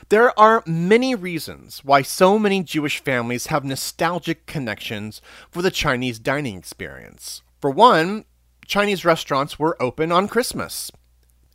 There 0.09 0.37
are 0.39 0.61
many 0.67 1.15
reasons 1.15 1.83
why 1.83 2.03
so 2.03 2.37
many 2.37 2.61
Jewish 2.61 2.99
families 3.03 3.47
have 3.47 3.65
nostalgic 3.65 4.45
connections 4.45 5.19
for 5.49 5.63
the 5.63 5.71
Chinese 5.71 6.19
dining 6.19 6.59
experience. 6.59 7.41
For 7.59 7.71
one, 7.71 8.25
Chinese 8.67 9.03
restaurants 9.03 9.57
were 9.57 9.81
open 9.81 10.11
on 10.11 10.27
Christmas. 10.27 10.91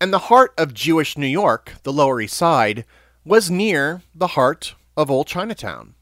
And 0.00 0.12
the 0.12 0.26
heart 0.30 0.52
of 0.58 0.74
Jewish 0.74 1.16
New 1.16 1.28
York, 1.28 1.74
the 1.84 1.92
Lower 1.92 2.20
East 2.20 2.36
Side, 2.36 2.84
was 3.24 3.52
near 3.52 4.02
the 4.12 4.28
heart 4.28 4.74
of 4.96 5.12
Old 5.12 5.28
Chinatown. 5.28 5.94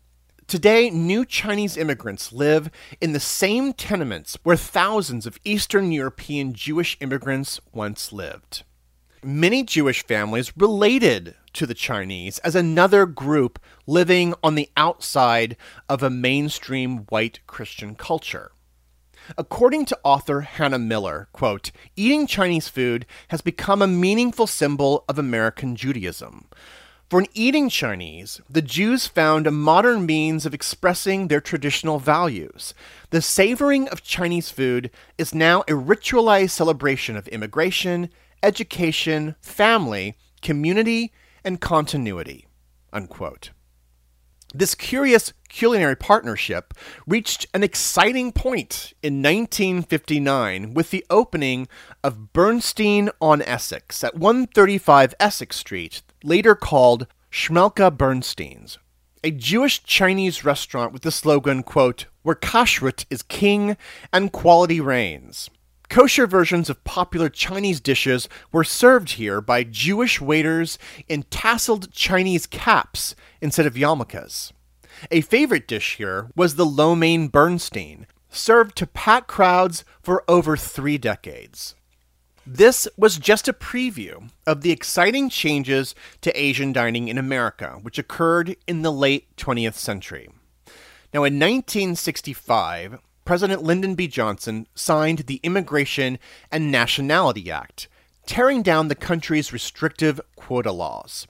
Today, 0.46 0.88
new 0.88 1.26
Chinese 1.26 1.76
immigrants 1.76 2.32
live 2.32 2.70
in 2.98 3.12
the 3.12 3.20
same 3.20 3.74
tenements 3.74 4.38
where 4.42 4.56
thousands 4.56 5.26
of 5.26 5.38
Eastern 5.44 5.92
European 5.92 6.54
Jewish 6.54 6.96
immigrants 7.02 7.60
once 7.74 8.10
lived. 8.10 8.62
Many 9.24 9.64
Jewish 9.64 10.04
families 10.04 10.52
related 10.56 11.34
to 11.54 11.66
the 11.66 11.74
Chinese 11.74 12.38
as 12.38 12.54
another 12.54 13.04
group 13.04 13.58
living 13.84 14.32
on 14.44 14.54
the 14.54 14.70
outside 14.76 15.56
of 15.88 16.04
a 16.04 16.10
mainstream 16.10 16.98
white 17.08 17.40
Christian 17.48 17.96
culture. 17.96 18.52
According 19.36 19.86
to 19.86 19.98
author 20.04 20.42
Hannah 20.42 20.78
Miller, 20.78 21.28
quote, 21.32 21.72
eating 21.96 22.28
Chinese 22.28 22.68
food 22.68 23.06
has 23.28 23.40
become 23.40 23.82
a 23.82 23.88
meaningful 23.88 24.46
symbol 24.46 25.04
of 25.08 25.18
American 25.18 25.74
Judaism. 25.74 26.46
For 27.10 27.18
an 27.18 27.26
eating 27.34 27.68
Chinese, 27.68 28.40
the 28.48 28.62
Jews 28.62 29.08
found 29.08 29.46
a 29.46 29.50
modern 29.50 30.06
means 30.06 30.46
of 30.46 30.54
expressing 30.54 31.26
their 31.26 31.40
traditional 31.40 31.98
values. 31.98 32.72
The 33.10 33.20
savoring 33.20 33.88
of 33.88 34.04
Chinese 34.04 34.50
food 34.50 34.90
is 35.16 35.34
now 35.34 35.62
a 35.62 35.72
ritualized 35.72 36.50
celebration 36.50 37.16
of 37.16 37.26
immigration, 37.28 38.10
education, 38.42 39.36
family, 39.40 40.16
community, 40.42 41.12
and 41.44 41.60
continuity. 41.60 42.46
Unquote. 42.92 43.50
This 44.54 44.74
curious 44.74 45.34
culinary 45.50 45.94
partnership 45.94 46.72
reached 47.06 47.46
an 47.52 47.62
exciting 47.62 48.32
point 48.32 48.94
in 49.02 49.22
1959 49.22 50.72
with 50.72 50.90
the 50.90 51.04
opening 51.10 51.68
of 52.02 52.32
Bernstein 52.32 53.10
on 53.20 53.42
Essex 53.42 54.02
at 54.02 54.14
135 54.14 55.14
Essex 55.20 55.56
Street, 55.56 56.00
later 56.24 56.54
called 56.54 57.06
Shmulka 57.30 57.94
Bernstein's, 57.94 58.78
a 59.22 59.30
Jewish 59.30 59.82
Chinese 59.82 60.46
restaurant 60.46 60.94
with 60.94 61.02
the 61.02 61.10
slogan, 61.10 61.62
quote, 61.62 62.06
where 62.22 62.34
kashrut 62.34 63.04
is 63.10 63.22
king 63.22 63.76
and 64.14 64.32
quality 64.32 64.80
reigns. 64.80 65.50
Kosher 65.88 66.26
versions 66.26 66.68
of 66.68 66.84
popular 66.84 67.28
Chinese 67.28 67.80
dishes 67.80 68.28
were 68.52 68.64
served 68.64 69.12
here 69.12 69.40
by 69.40 69.64
Jewish 69.64 70.20
waiters 70.20 70.78
in 71.08 71.22
tasseled 71.24 71.90
Chinese 71.92 72.46
caps 72.46 73.14
instead 73.40 73.66
of 73.66 73.74
yarmulkes. 73.74 74.52
A 75.10 75.22
favorite 75.22 75.66
dish 75.66 75.96
here 75.96 76.30
was 76.36 76.56
the 76.56 76.66
lo 76.66 76.94
mein 76.94 77.28
Bernstein, 77.28 78.06
served 78.28 78.76
to 78.76 78.86
packed 78.86 79.28
crowds 79.28 79.84
for 80.02 80.24
over 80.28 80.56
three 80.56 80.98
decades. 80.98 81.74
This 82.46 82.88
was 82.96 83.18
just 83.18 83.48
a 83.48 83.52
preview 83.52 84.30
of 84.46 84.62
the 84.62 84.70
exciting 84.70 85.28
changes 85.28 85.94
to 86.22 86.38
Asian 86.38 86.72
dining 86.72 87.08
in 87.08 87.18
America, 87.18 87.78
which 87.82 87.98
occurred 87.98 88.56
in 88.66 88.82
the 88.82 88.92
late 88.92 89.36
20th 89.36 89.74
century. 89.74 90.28
Now, 91.12 91.24
in 91.24 91.38
1965, 91.38 92.98
President 93.28 93.62
Lyndon 93.62 93.94
B. 93.94 94.08
Johnson 94.08 94.66
signed 94.74 95.18
the 95.18 95.38
Immigration 95.42 96.18
and 96.50 96.72
Nationality 96.72 97.50
Act, 97.50 97.86
tearing 98.24 98.62
down 98.62 98.88
the 98.88 98.94
country's 98.94 99.52
restrictive 99.52 100.18
quota 100.34 100.72
laws. 100.72 101.26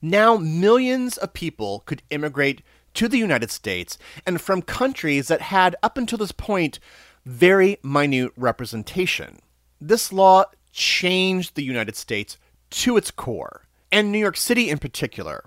Now, 0.00 0.38
millions 0.38 1.18
of 1.18 1.34
people 1.34 1.82
could 1.84 2.00
immigrate 2.08 2.62
to 2.94 3.06
the 3.06 3.18
United 3.18 3.50
States 3.50 3.98
and 4.24 4.40
from 4.40 4.62
countries 4.62 5.28
that 5.28 5.42
had, 5.42 5.76
up 5.82 5.98
until 5.98 6.16
this 6.16 6.32
point, 6.32 6.78
very 7.26 7.76
minute 7.82 8.32
representation. 8.34 9.40
This 9.78 10.10
law 10.10 10.46
changed 10.72 11.54
the 11.54 11.64
United 11.64 11.96
States 11.96 12.38
to 12.70 12.96
its 12.96 13.10
core, 13.10 13.66
and 13.92 14.10
New 14.10 14.16
York 14.16 14.38
City 14.38 14.70
in 14.70 14.78
particular. 14.78 15.44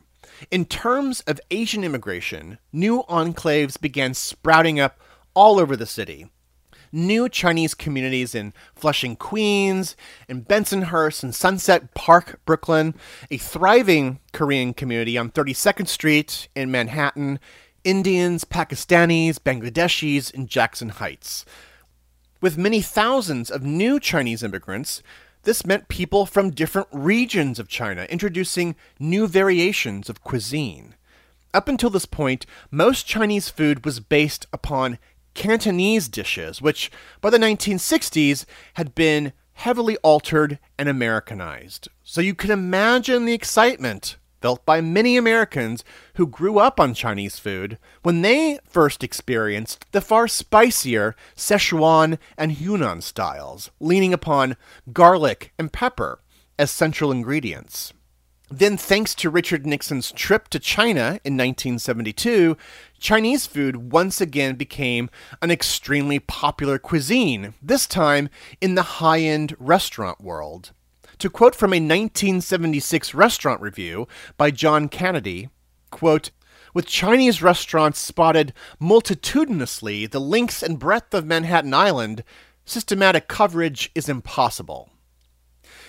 In 0.51 0.66
terms 0.66 1.22
of 1.22 1.41
Asian 1.49 1.84
immigration, 1.84 2.60
new 2.72 3.01
enclaves 3.10 3.82
began 3.82 4.14
sprouting 4.14 4.80
up 4.80 4.99
all 5.36 5.60
over 5.60 5.76
the 5.76 5.86
city. 5.86 6.30
New 6.92 7.28
Chinese 7.28 7.74
communities 7.74 8.34
in 8.34 8.54
Flushing, 8.74 9.16
Queens, 9.16 9.96
and 10.30 10.48
Bensonhurst 10.48 11.24
and 11.24 11.36
Sunset 11.36 11.94
Park, 11.94 12.40
Brooklyn, 12.46 12.96
a 13.30 13.38
thriving 13.38 14.20
Korean 14.32 14.74
community 14.74 15.18
on 15.18 15.30
32nd 15.32 15.88
Street 15.88 16.48
in 16.56 16.72
Manhattan, 16.72 17.40
Indians, 17.84 18.46
Pakistanis, 18.46 19.38
Bangladeshis 19.38 20.34
in 20.34 20.48
Jackson 20.48 20.90
Heights. 20.90 21.46
With 22.42 22.58
many 22.58 22.82
thousands 22.82 23.52
of 23.52 23.64
new 23.64 24.00
Chinese 24.00 24.42
immigrants, 24.42 25.04
this 25.44 25.66
meant 25.66 25.88
people 25.88 26.26
from 26.26 26.50
different 26.50 26.88
regions 26.92 27.60
of 27.60 27.68
China 27.68 28.08
introducing 28.10 28.76
new 29.00 29.28
variations 29.28 30.10
of 30.10 30.24
cuisine. 30.24 30.96
Up 31.54 31.68
until 31.68 31.90
this 31.90 32.06
point, 32.06 32.46
most 32.72 33.06
Chinese 33.06 33.50
food 33.50 33.86
was 33.86 34.00
based 34.00 34.48
upon 34.52 34.98
Cantonese 35.36 36.08
dishes, 36.08 36.62
which 36.62 36.92
by 37.22 37.30
the 37.30 37.38
1960s 37.38 38.46
had 38.74 38.96
been 38.96 39.34
heavily 39.54 39.98
altered 39.98 40.60
and 40.80 40.90
Americanized. 40.90 41.88
So 42.04 42.22
you 42.22 42.34
can 42.34 42.52
imagine 42.52 43.26
the 43.26 43.34
excitement 43.34 44.18
felt 44.46 44.64
by 44.64 44.80
many 44.80 45.18
Americans 45.18 45.84
who 46.16 46.28
grew 46.28 46.60
up 46.60 46.80
on 46.80 46.94
Chinese 46.94 47.40
food 47.40 47.80
when 48.04 48.22
they 48.22 48.60
first 48.64 49.04
experienced 49.04 49.86
the 49.92 50.02
far 50.02 50.28
spicier 50.28 51.16
Sichuan 51.36 52.20
and 52.38 52.52
Hunan 52.52 53.02
styles, 53.02 53.72
leaning 53.80 54.14
upon 54.14 54.56
garlic 54.94 55.52
and 55.58 55.74
pepper 55.74 56.20
as 56.60 56.70
central 56.70 57.12
ingredients. 57.12 57.92
Then, 58.52 58.78
thanks 58.78 59.16
to 59.16 59.32
Richard 59.32 59.66
Nixon's 59.66 60.12
trip 60.12 60.50
to 60.50 60.60
China 60.60 61.20
in 61.24 61.36
1972, 61.36 62.56
Chinese 63.00 63.48
food 63.48 63.91
once 63.91 64.22
again 64.22 64.56
became 64.56 65.10
an 65.41 65.50
extremely 65.50 66.20
popular 66.20 66.78
cuisine, 66.78 67.56
this 67.60 67.88
time 67.88 68.30
in 68.62 68.76
the 68.76 68.84
high 68.84 69.22
end 69.22 69.56
restaurant 69.58 70.22
world. 70.22 70.74
To 71.20 71.30
quote 71.30 71.56
from 71.56 71.72
a 71.72 71.82
1976 71.82 73.16
restaurant 73.16 73.62
review 73.62 74.08
by 74.38 74.52
John 74.52 74.89
Canaday, 74.89 75.50
quote, 75.89 76.30
with 76.72 76.86
Chinese 76.86 77.41
restaurants 77.41 78.00
spotted 78.00 78.54
multitudinously 78.80 80.06
the 80.12 80.20
length 80.22 80.62
and 80.62 80.78
breadth 80.78 81.16
of 81.16 81.26
Manhattan 81.26 81.74
Island, 81.74 82.24
systematic 82.64 83.28
coverage 83.28 83.89
is 83.96 84.08
impossible. 84.08 84.91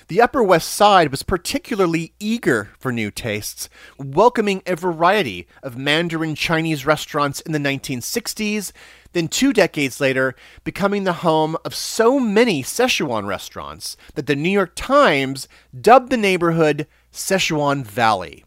The 0.08 0.20
Upper 0.20 0.40
West 0.40 0.70
Side 0.70 1.10
was 1.10 1.24
particularly 1.24 2.12
eager 2.20 2.70
for 2.78 2.92
new 2.92 3.10
tastes, 3.10 3.68
welcoming 3.98 4.62
a 4.64 4.76
variety 4.76 5.48
of 5.64 5.76
Mandarin 5.76 6.36
Chinese 6.36 6.86
restaurants 6.86 7.40
in 7.40 7.50
the 7.50 7.58
1960s, 7.58 8.70
then 9.14 9.26
two 9.26 9.52
decades 9.52 10.00
later, 10.00 10.36
becoming 10.62 11.02
the 11.02 11.24
home 11.24 11.56
of 11.64 11.74
so 11.74 12.20
many 12.20 12.62
Szechuan 12.62 13.26
restaurants 13.26 13.96
that 14.14 14.28
the 14.28 14.36
New 14.36 14.48
York 14.48 14.74
Times 14.76 15.48
dubbed 15.78 16.10
the 16.10 16.16
neighborhood 16.16 16.86
Szechuan 17.12 17.84
Valley. 17.84 18.44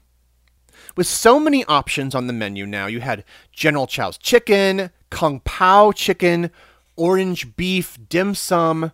With 0.96 1.08
so 1.08 1.42
many 1.42 1.66
options 1.66 2.16
on 2.16 2.28
the 2.28 2.34
menu 2.34 2.66
now, 2.66 2.86
you 2.86 3.02
had 3.02 3.26
General 3.52 3.86
Chow's 3.86 4.18
chicken, 4.18 4.92
Kung 5.10 5.42
Pao 5.42 5.92
chicken, 5.92 6.52
orange 6.96 7.58
beef 7.58 7.98
dim 8.08 8.34
sum, 8.34 8.94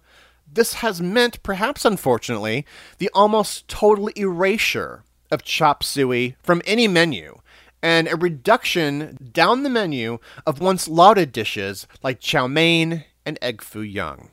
this 0.56 0.76
has 0.76 1.02
meant, 1.02 1.44
perhaps 1.44 1.86
unfortunately, 1.86 2.66
the 2.98 3.10
almost 3.14 3.68
total 3.68 4.08
erasure 4.16 5.04
of 5.32 5.44
chop 5.44 5.84
suey 5.84 6.36
from 6.42 6.62
any 6.66 6.88
menu, 6.88 7.40
and 7.84 8.08
a 8.08 8.16
reduction 8.16 9.30
down 9.32 9.64
the 9.64 9.70
menu 9.70 10.18
of 10.46 10.60
once 10.60 10.88
lauded 10.88 11.32
dishes 11.32 11.88
like 12.02 12.20
chow 12.20 12.48
mein 12.48 13.06
and 13.26 13.38
egg 13.42 13.62
foo 13.62 13.82
young. 13.82 14.32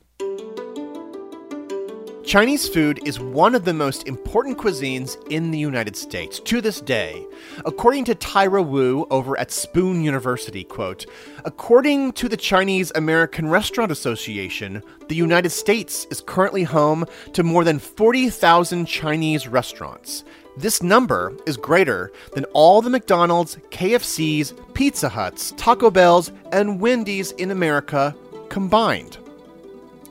Chinese 2.25 2.68
food 2.68 3.01
is 3.05 3.18
one 3.18 3.55
of 3.55 3.64
the 3.64 3.75
most 3.75 4.07
important 4.07 4.57
cuisines 4.57 5.16
in 5.31 5.51
the 5.51 5.59
United 5.59 5.97
States 5.97 6.39
to 6.39 6.61
this 6.61 6.81
day. 6.81 7.27
According 7.64 8.05
to 8.05 8.14
Tyra 8.14 8.64
Wu 8.64 9.07
over 9.11 9.39
at 9.41 9.51
Spoon 9.51 10.05
University, 10.05 10.62
quote, 10.62 11.05
according 11.45 12.12
to 12.12 12.29
the 12.29 12.37
Chinese 12.37 12.93
American 12.95 13.49
Restaurant 13.49 13.91
Association, 13.91 14.85
the 15.09 15.16
United 15.16 15.51
States 15.51 16.07
is 16.11 16.20
currently 16.20 16.62
home 16.62 17.07
to 17.33 17.43
more 17.43 17.64
than 17.64 17.81
40,000 17.81 18.87
Chinese 18.87 19.49
restaurants. 19.49 20.23
This 20.57 20.81
number 20.81 21.37
is 21.45 21.57
greater 21.57 22.12
than 22.35 22.45
all 22.53 22.83
the 22.83 22.91
McDonald's, 22.91 23.57
KFC's, 23.70 24.55
Pizza 24.75 25.09
Huts, 25.09 25.55
Taco 25.57 25.91
Bell's, 25.91 26.31
and 26.53 26.81
Wendy's 26.81 27.33
in 27.33 27.51
America 27.51 28.14
combined. 28.49 29.18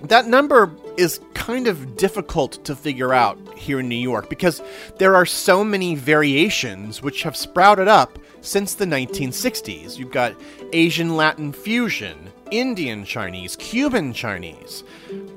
That 0.04 0.28
number 0.28 0.72
is 0.98 1.20
kind 1.34 1.68
of 1.68 1.96
difficult 1.98 2.64
to 2.66 2.76
figure 2.76 3.14
out 3.14 3.38
here 3.58 3.80
in 3.80 3.90
New 3.90 3.96
York 3.96 4.30
because 4.30 4.62
there 4.98 5.16
are 5.16 5.26
so 5.26 5.64
many 5.64 5.96
variations 5.96 7.02
which 7.02 7.24
have 7.24 7.36
sprouted 7.36 7.88
up 7.88 8.20
since 8.42 8.74
the 8.74 8.86
1960s. 8.86 9.98
You've 9.98 10.12
got 10.12 10.36
Asian 10.74 11.16
Latin 11.16 11.54
fusion, 11.54 12.32
Indian 12.52 13.06
Chinese, 13.06 13.56
Cuban 13.56 14.14
Chinese. 14.14 14.84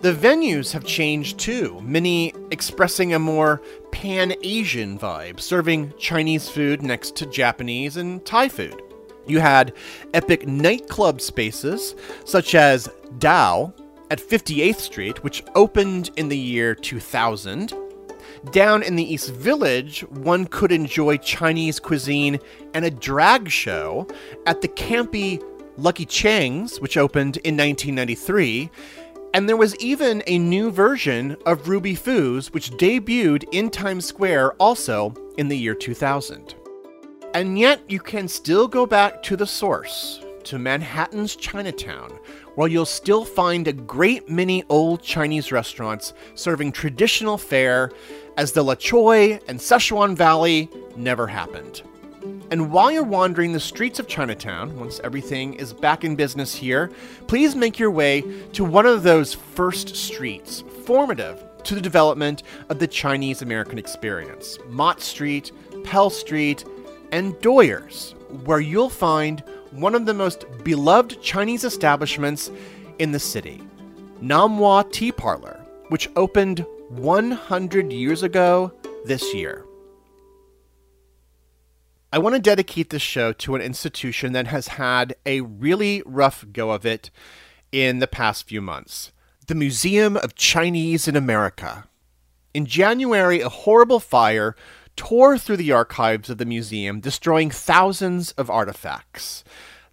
The 0.01 0.13
venues 0.13 0.73
have 0.73 0.85
changed 0.85 1.39
too, 1.39 1.81
many 1.83 2.35
expressing 2.51 3.15
a 3.15 3.19
more 3.19 3.63
pan 3.93 4.35
Asian 4.43 4.99
vibe, 4.99 5.41
serving 5.41 5.93
Chinese 5.99 6.49
food 6.49 6.83
next 6.83 7.17
to 7.17 7.27
Japanese 7.27 7.97
and 7.97 8.25
Thai 8.25 8.49
food. 8.49 8.81
You 9.27 9.41
had 9.41 9.73
epic 10.13 10.47
nightclub 10.47 11.21
spaces 11.21 11.95
such 12.25 12.55
as 12.55 12.91
Tao, 13.21 13.73
at 14.15 14.21
58th 14.21 14.79
Street, 14.79 15.25
which 15.25 15.43
opened 15.57 16.11
in 16.17 16.29
the 16.29 16.39
year 16.39 16.73
2000. 16.73 17.73
Down 18.53 18.85
in 18.85 18.95
the 18.95 19.03
East 19.03 19.33
Village, 19.35 20.03
one 20.03 20.47
could 20.47 20.71
enjoy 20.71 21.17
Chinese 21.17 21.81
cuisine 21.81 22.39
and 22.75 22.85
a 22.85 22.93
drag 22.93 23.49
show 23.49 24.07
at 24.47 24.61
the 24.61 24.69
campy 24.69 25.43
Lucky 25.77 26.07
Cheng's, 26.07 26.81
which 26.81 26.97
opened 26.97 27.39
in 27.39 27.57
1993. 27.57 28.71
And 29.35 29.49
there 29.49 29.57
was 29.57 29.75
even 29.81 30.23
a 30.29 30.39
new 30.39 30.71
version 30.71 31.37
of 31.45 31.69
Ruby 31.69 31.97
Foo's, 31.97 32.53
which 32.53 32.71
debuted 32.71 33.43
in 33.51 33.69
Times 33.69 34.07
Square 34.07 34.53
also 34.55 35.13
in 35.39 35.49
the 35.49 35.59
year 35.59 35.75
2000. 35.75 36.55
And 37.35 37.59
yet, 37.59 37.81
you 37.91 37.99
can 37.99 38.29
still 38.29 38.69
go 38.69 38.87
back 38.87 39.25
to 39.25 39.37
the 39.37 39.47
source, 39.47 40.21
to 40.45 40.57
Manhattan's 40.57 41.35
Chinatown, 41.35 42.17
where 42.55 42.69
you'll 42.69 42.87
still 42.87 43.25
find 43.25 43.67
a 43.67 43.73
great 43.73 44.29
many 44.29 44.65
old 44.69 45.03
Chinese 45.03 45.53
restaurants 45.53 46.15
serving 46.35 46.73
traditional 46.73 47.39
fare 47.39 47.91
as 48.37 48.53
the 48.53 48.63
La 48.63 48.75
Choy 48.75 49.41
and 49.49 49.59
Szechuan 49.59 50.17
Valley 50.17 50.69
never 50.97 51.27
happened. 51.27 51.83
And 52.51 52.71
while 52.71 52.91
you're 52.91 53.03
wandering 53.03 53.53
the 53.53 53.61
streets 53.61 53.99
of 53.99 54.07
Chinatown, 54.07 54.79
once 54.79 55.01
everything 55.05 55.55
is 55.55 55.73
back 55.73 56.05
in 56.05 56.17
business 56.17 56.55
here, 56.55 56.91
please 57.27 57.55
make 57.55 57.79
your 57.79 57.91
way 57.91 58.23
to 58.53 58.65
one 58.65 58.87
of 58.87 59.03
those 59.03 59.35
first 59.35 59.95
streets, 59.97 60.63
formative 60.85 61.43
to 61.65 61.75
the 61.75 61.81
development 61.81 62.43
of 62.69 62.79
the 62.79 62.87
Chinese 62.87 63.43
American 63.43 63.79
experience 63.79 64.59
Mott 64.69 65.01
Street, 65.01 65.53
Pell 65.83 66.11
Street, 66.11 66.65
and 67.13 67.35
Doyers, 67.37 68.15
where 68.45 68.61
you'll 68.61 68.91
find 68.91 69.43
one 69.75 69.95
of 69.95 70.07
the 70.07 70.15
most 70.15 70.45
beloved 70.63 71.21
Chinese 71.21 71.65
establishments 71.65 72.51
in 72.99 73.13
the 73.13 73.19
city, 73.19 73.61
Nom 74.21 74.59
Wah 74.59 74.83
Tea 74.83 75.11
Parlor, 75.11 75.61
which 75.89 76.09
opened 76.15 76.65
100 76.91 77.93
years 77.93 78.23
ago 78.23 78.73
this 79.05 79.35
year. 79.35 79.65
I 82.13 82.19
want 82.19 82.37
to 82.37 82.41
dedicate 82.41 82.91
this 82.91 83.03
show 83.03 83.33
to 83.33 83.57
an 83.57 83.63
institution 83.63 84.33
that 84.35 84.47
has 84.47 84.69
had 84.69 85.17
a 85.27 85.41
really 85.41 86.03
rough 86.07 86.45
go 86.53 86.71
of 86.71 86.87
it 86.87 87.11
in 87.73 87.99
the 87.99 88.07
past 88.07 88.47
few 88.47 88.63
months 88.63 89.11
the 89.47 89.55
Museum 89.55 90.17
of 90.17 90.35
Chinese 90.35 91.07
in 91.07 91.17
America. 91.17 91.87
In 92.55 92.65
January, 92.65 93.41
a 93.41 93.51
horrible 93.51 94.01
fire 94.01 94.57
tore 94.97 95.39
through 95.39 95.59
the 95.59 95.73
archives 95.73 96.31
of 96.31 96.39
the 96.39 96.45
museum, 96.45 97.01
destroying 97.01 97.51
thousands 97.51 98.33
of 98.33 98.51
artifacts. 98.51 99.45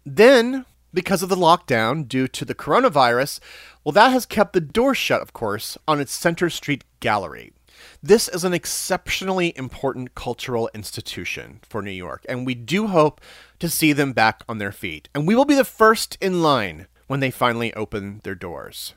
Then, 0.06 0.66
because 0.94 1.24
of 1.24 1.30
the 1.30 1.36
lockdown 1.36 2.08
due 2.08 2.28
to 2.28 2.46
the 2.46 2.56
coronavirus, 2.56 3.40
well, 3.84 3.94
that 3.94 4.12
has 4.12 4.26
kept 4.26 4.54
the 4.54 4.62
door 4.62 4.94
shut, 4.94 5.22
of 5.22 5.34
course, 5.34 5.78
on 5.88 6.00
its 6.00 6.14
Centre 6.14 6.50
Street 6.50 6.84
gallery. 7.00 7.54
This 8.04 8.28
is 8.28 8.44
an 8.44 8.54
exceptionally 8.54 9.54
important 9.56 10.16
cultural 10.16 10.70
institution 10.74 11.60
for 11.68 11.82
New 11.82 11.92
York, 11.92 12.26
and 12.30 12.46
we 12.46 12.54
do 12.54 12.88
hope 12.88 13.22
to 13.60 13.70
see 13.70 13.94
them 13.94 14.14
back 14.14 14.44
on 14.48 14.58
their 14.58 14.72
feet. 14.72 15.10
And 15.16 15.28
we 15.28 15.36
will 15.36 15.46
be 15.46 15.56
the 15.56 15.64
first 15.64 16.18
in 16.22 16.42
line 16.42 16.88
when 17.08 17.20
they 17.20 17.32
finally 17.32 17.74
open 17.74 18.22
their 18.24 18.36
doors. 18.36 18.94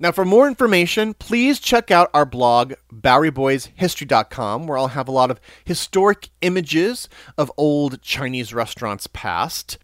Now, 0.00 0.12
for 0.12 0.24
more 0.24 0.46
information, 0.46 1.14
please 1.14 1.58
check 1.58 1.90
out 1.90 2.08
our 2.14 2.24
blog, 2.24 2.74
BoweryBoysHistory.com, 2.94 4.66
where 4.68 4.78
I'll 4.78 4.88
have 4.88 5.08
a 5.08 5.12
lot 5.12 5.30
of 5.30 5.40
historic 5.64 6.30
images 6.40 7.08
of 7.36 7.50
old 7.56 8.00
Chinese 8.00 8.54
restaurants 8.54 9.08
past. 9.08 9.78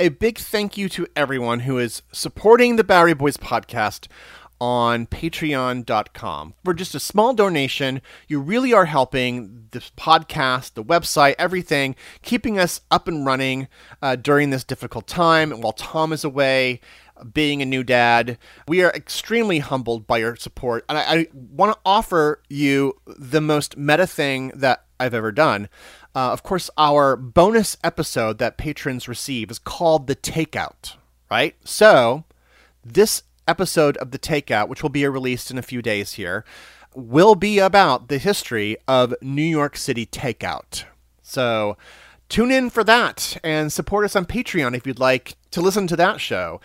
A 0.00 0.08
big 0.08 0.38
thank 0.38 0.76
you 0.76 0.88
to 0.88 1.06
everyone 1.14 1.60
who 1.60 1.78
is 1.78 2.02
supporting 2.10 2.74
the 2.74 2.82
Bowery 2.82 3.14
Boys 3.14 3.36
podcast 3.36 4.08
on 4.62 5.06
patreon.com. 5.06 6.54
For 6.64 6.72
just 6.72 6.94
a 6.94 7.00
small 7.00 7.34
donation, 7.34 8.00
you 8.28 8.40
really 8.40 8.72
are 8.72 8.84
helping 8.84 9.66
the 9.72 9.80
podcast, 9.96 10.74
the 10.74 10.84
website, 10.84 11.34
everything, 11.36 11.96
keeping 12.22 12.60
us 12.60 12.80
up 12.88 13.08
and 13.08 13.26
running 13.26 13.66
uh, 14.00 14.14
during 14.14 14.50
this 14.50 14.62
difficult 14.62 15.08
time. 15.08 15.50
And 15.50 15.64
while 15.64 15.72
Tom 15.72 16.12
is 16.12 16.22
away, 16.22 16.80
being 17.22 17.62
a 17.62 17.66
new 17.66 17.82
dad. 17.84 18.38
We 18.66 18.82
are 18.82 18.90
extremely 18.90 19.58
humbled 19.60 20.06
by 20.06 20.18
your 20.18 20.36
support. 20.36 20.84
And 20.88 20.98
I, 20.98 21.02
I 21.02 21.26
want 21.32 21.72
to 21.72 21.80
offer 21.84 22.42
you 22.48 22.96
the 23.06 23.40
most 23.40 23.76
meta 23.76 24.06
thing 24.06 24.52
that 24.54 24.84
I've 24.98 25.14
ever 25.14 25.32
done. 25.32 25.68
Uh, 26.14 26.30
of 26.32 26.42
course, 26.42 26.70
our 26.76 27.16
bonus 27.16 27.76
episode 27.82 28.38
that 28.38 28.58
patrons 28.58 29.08
receive 29.08 29.50
is 29.50 29.58
called 29.58 30.06
The 30.06 30.16
Takeout, 30.16 30.96
right? 31.30 31.56
So, 31.64 32.24
this 32.84 33.22
episode 33.48 33.96
of 33.96 34.10
The 34.10 34.18
Takeout, 34.18 34.68
which 34.68 34.82
will 34.82 34.90
be 34.90 35.06
released 35.06 35.50
in 35.50 35.58
a 35.58 35.62
few 35.62 35.82
days 35.82 36.12
here, 36.12 36.44
will 36.94 37.34
be 37.34 37.58
about 37.58 38.08
the 38.08 38.18
history 38.18 38.76
of 38.86 39.14
New 39.22 39.42
York 39.42 39.76
City 39.76 40.04
takeout. 40.04 40.84
So, 41.22 41.76
tune 42.28 42.50
in 42.50 42.70
for 42.70 42.84
that 42.84 43.38
and 43.42 43.72
support 43.72 44.04
us 44.04 44.14
on 44.14 44.26
Patreon 44.26 44.76
if 44.76 44.86
you'd 44.86 44.98
like 44.98 45.36
to 45.52 45.60
listen 45.60 45.86
to 45.86 45.96
that 45.96 46.20
show. 46.20 46.60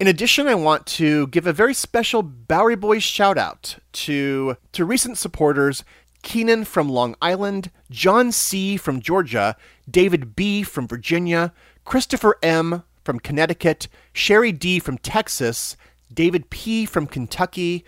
In 0.00 0.08
addition, 0.08 0.48
I 0.48 0.54
want 0.54 0.86
to 0.86 1.26
give 1.28 1.46
a 1.46 1.52
very 1.52 1.74
special 1.74 2.22
Bowery 2.22 2.76
Boys 2.76 3.02
shout 3.02 3.38
out 3.38 3.76
to, 3.92 4.56
to 4.72 4.84
recent 4.84 5.18
supporters 5.18 5.84
Keenan 6.22 6.64
from 6.64 6.88
Long 6.88 7.14
Island, 7.20 7.70
John 7.90 8.32
C. 8.32 8.76
from 8.76 9.00
Georgia, 9.00 9.56
David 9.90 10.34
B. 10.34 10.62
from 10.62 10.88
Virginia, 10.88 11.52
Christopher 11.84 12.38
M. 12.42 12.84
from 13.04 13.20
Connecticut, 13.20 13.88
Sherry 14.12 14.52
D. 14.52 14.78
from 14.78 14.98
Texas, 14.98 15.76
David 16.12 16.48
P. 16.50 16.86
from 16.86 17.06
Kentucky, 17.06 17.84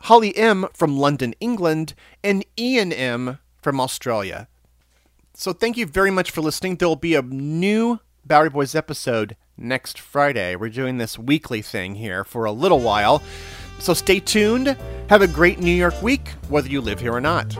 Holly 0.00 0.36
M. 0.36 0.66
from 0.74 0.98
London, 0.98 1.34
England, 1.40 1.94
and 2.22 2.44
Ian 2.58 2.92
M. 2.92 3.38
from 3.60 3.80
Australia. 3.80 4.48
So 5.34 5.52
thank 5.52 5.76
you 5.76 5.86
very 5.86 6.10
much 6.10 6.30
for 6.30 6.40
listening. 6.40 6.76
There 6.76 6.88
will 6.88 6.96
be 6.96 7.14
a 7.14 7.22
new 7.22 8.00
Bowery 8.24 8.50
Boys 8.50 8.74
episode 8.74 9.36
next 9.58 9.98
Friday. 9.98 10.56
We're 10.56 10.68
doing 10.70 10.98
this 10.98 11.18
weekly 11.18 11.62
thing 11.62 11.94
here 11.94 12.24
for 12.24 12.44
a 12.44 12.52
little 12.52 12.80
while. 12.80 13.22
So 13.78 13.94
stay 13.94 14.20
tuned. 14.20 14.76
Have 15.08 15.22
a 15.22 15.28
great 15.28 15.58
New 15.60 15.70
York 15.72 16.00
week, 16.02 16.28
whether 16.48 16.68
you 16.68 16.80
live 16.80 17.00
here 17.00 17.12
or 17.12 17.20
not. 17.20 17.56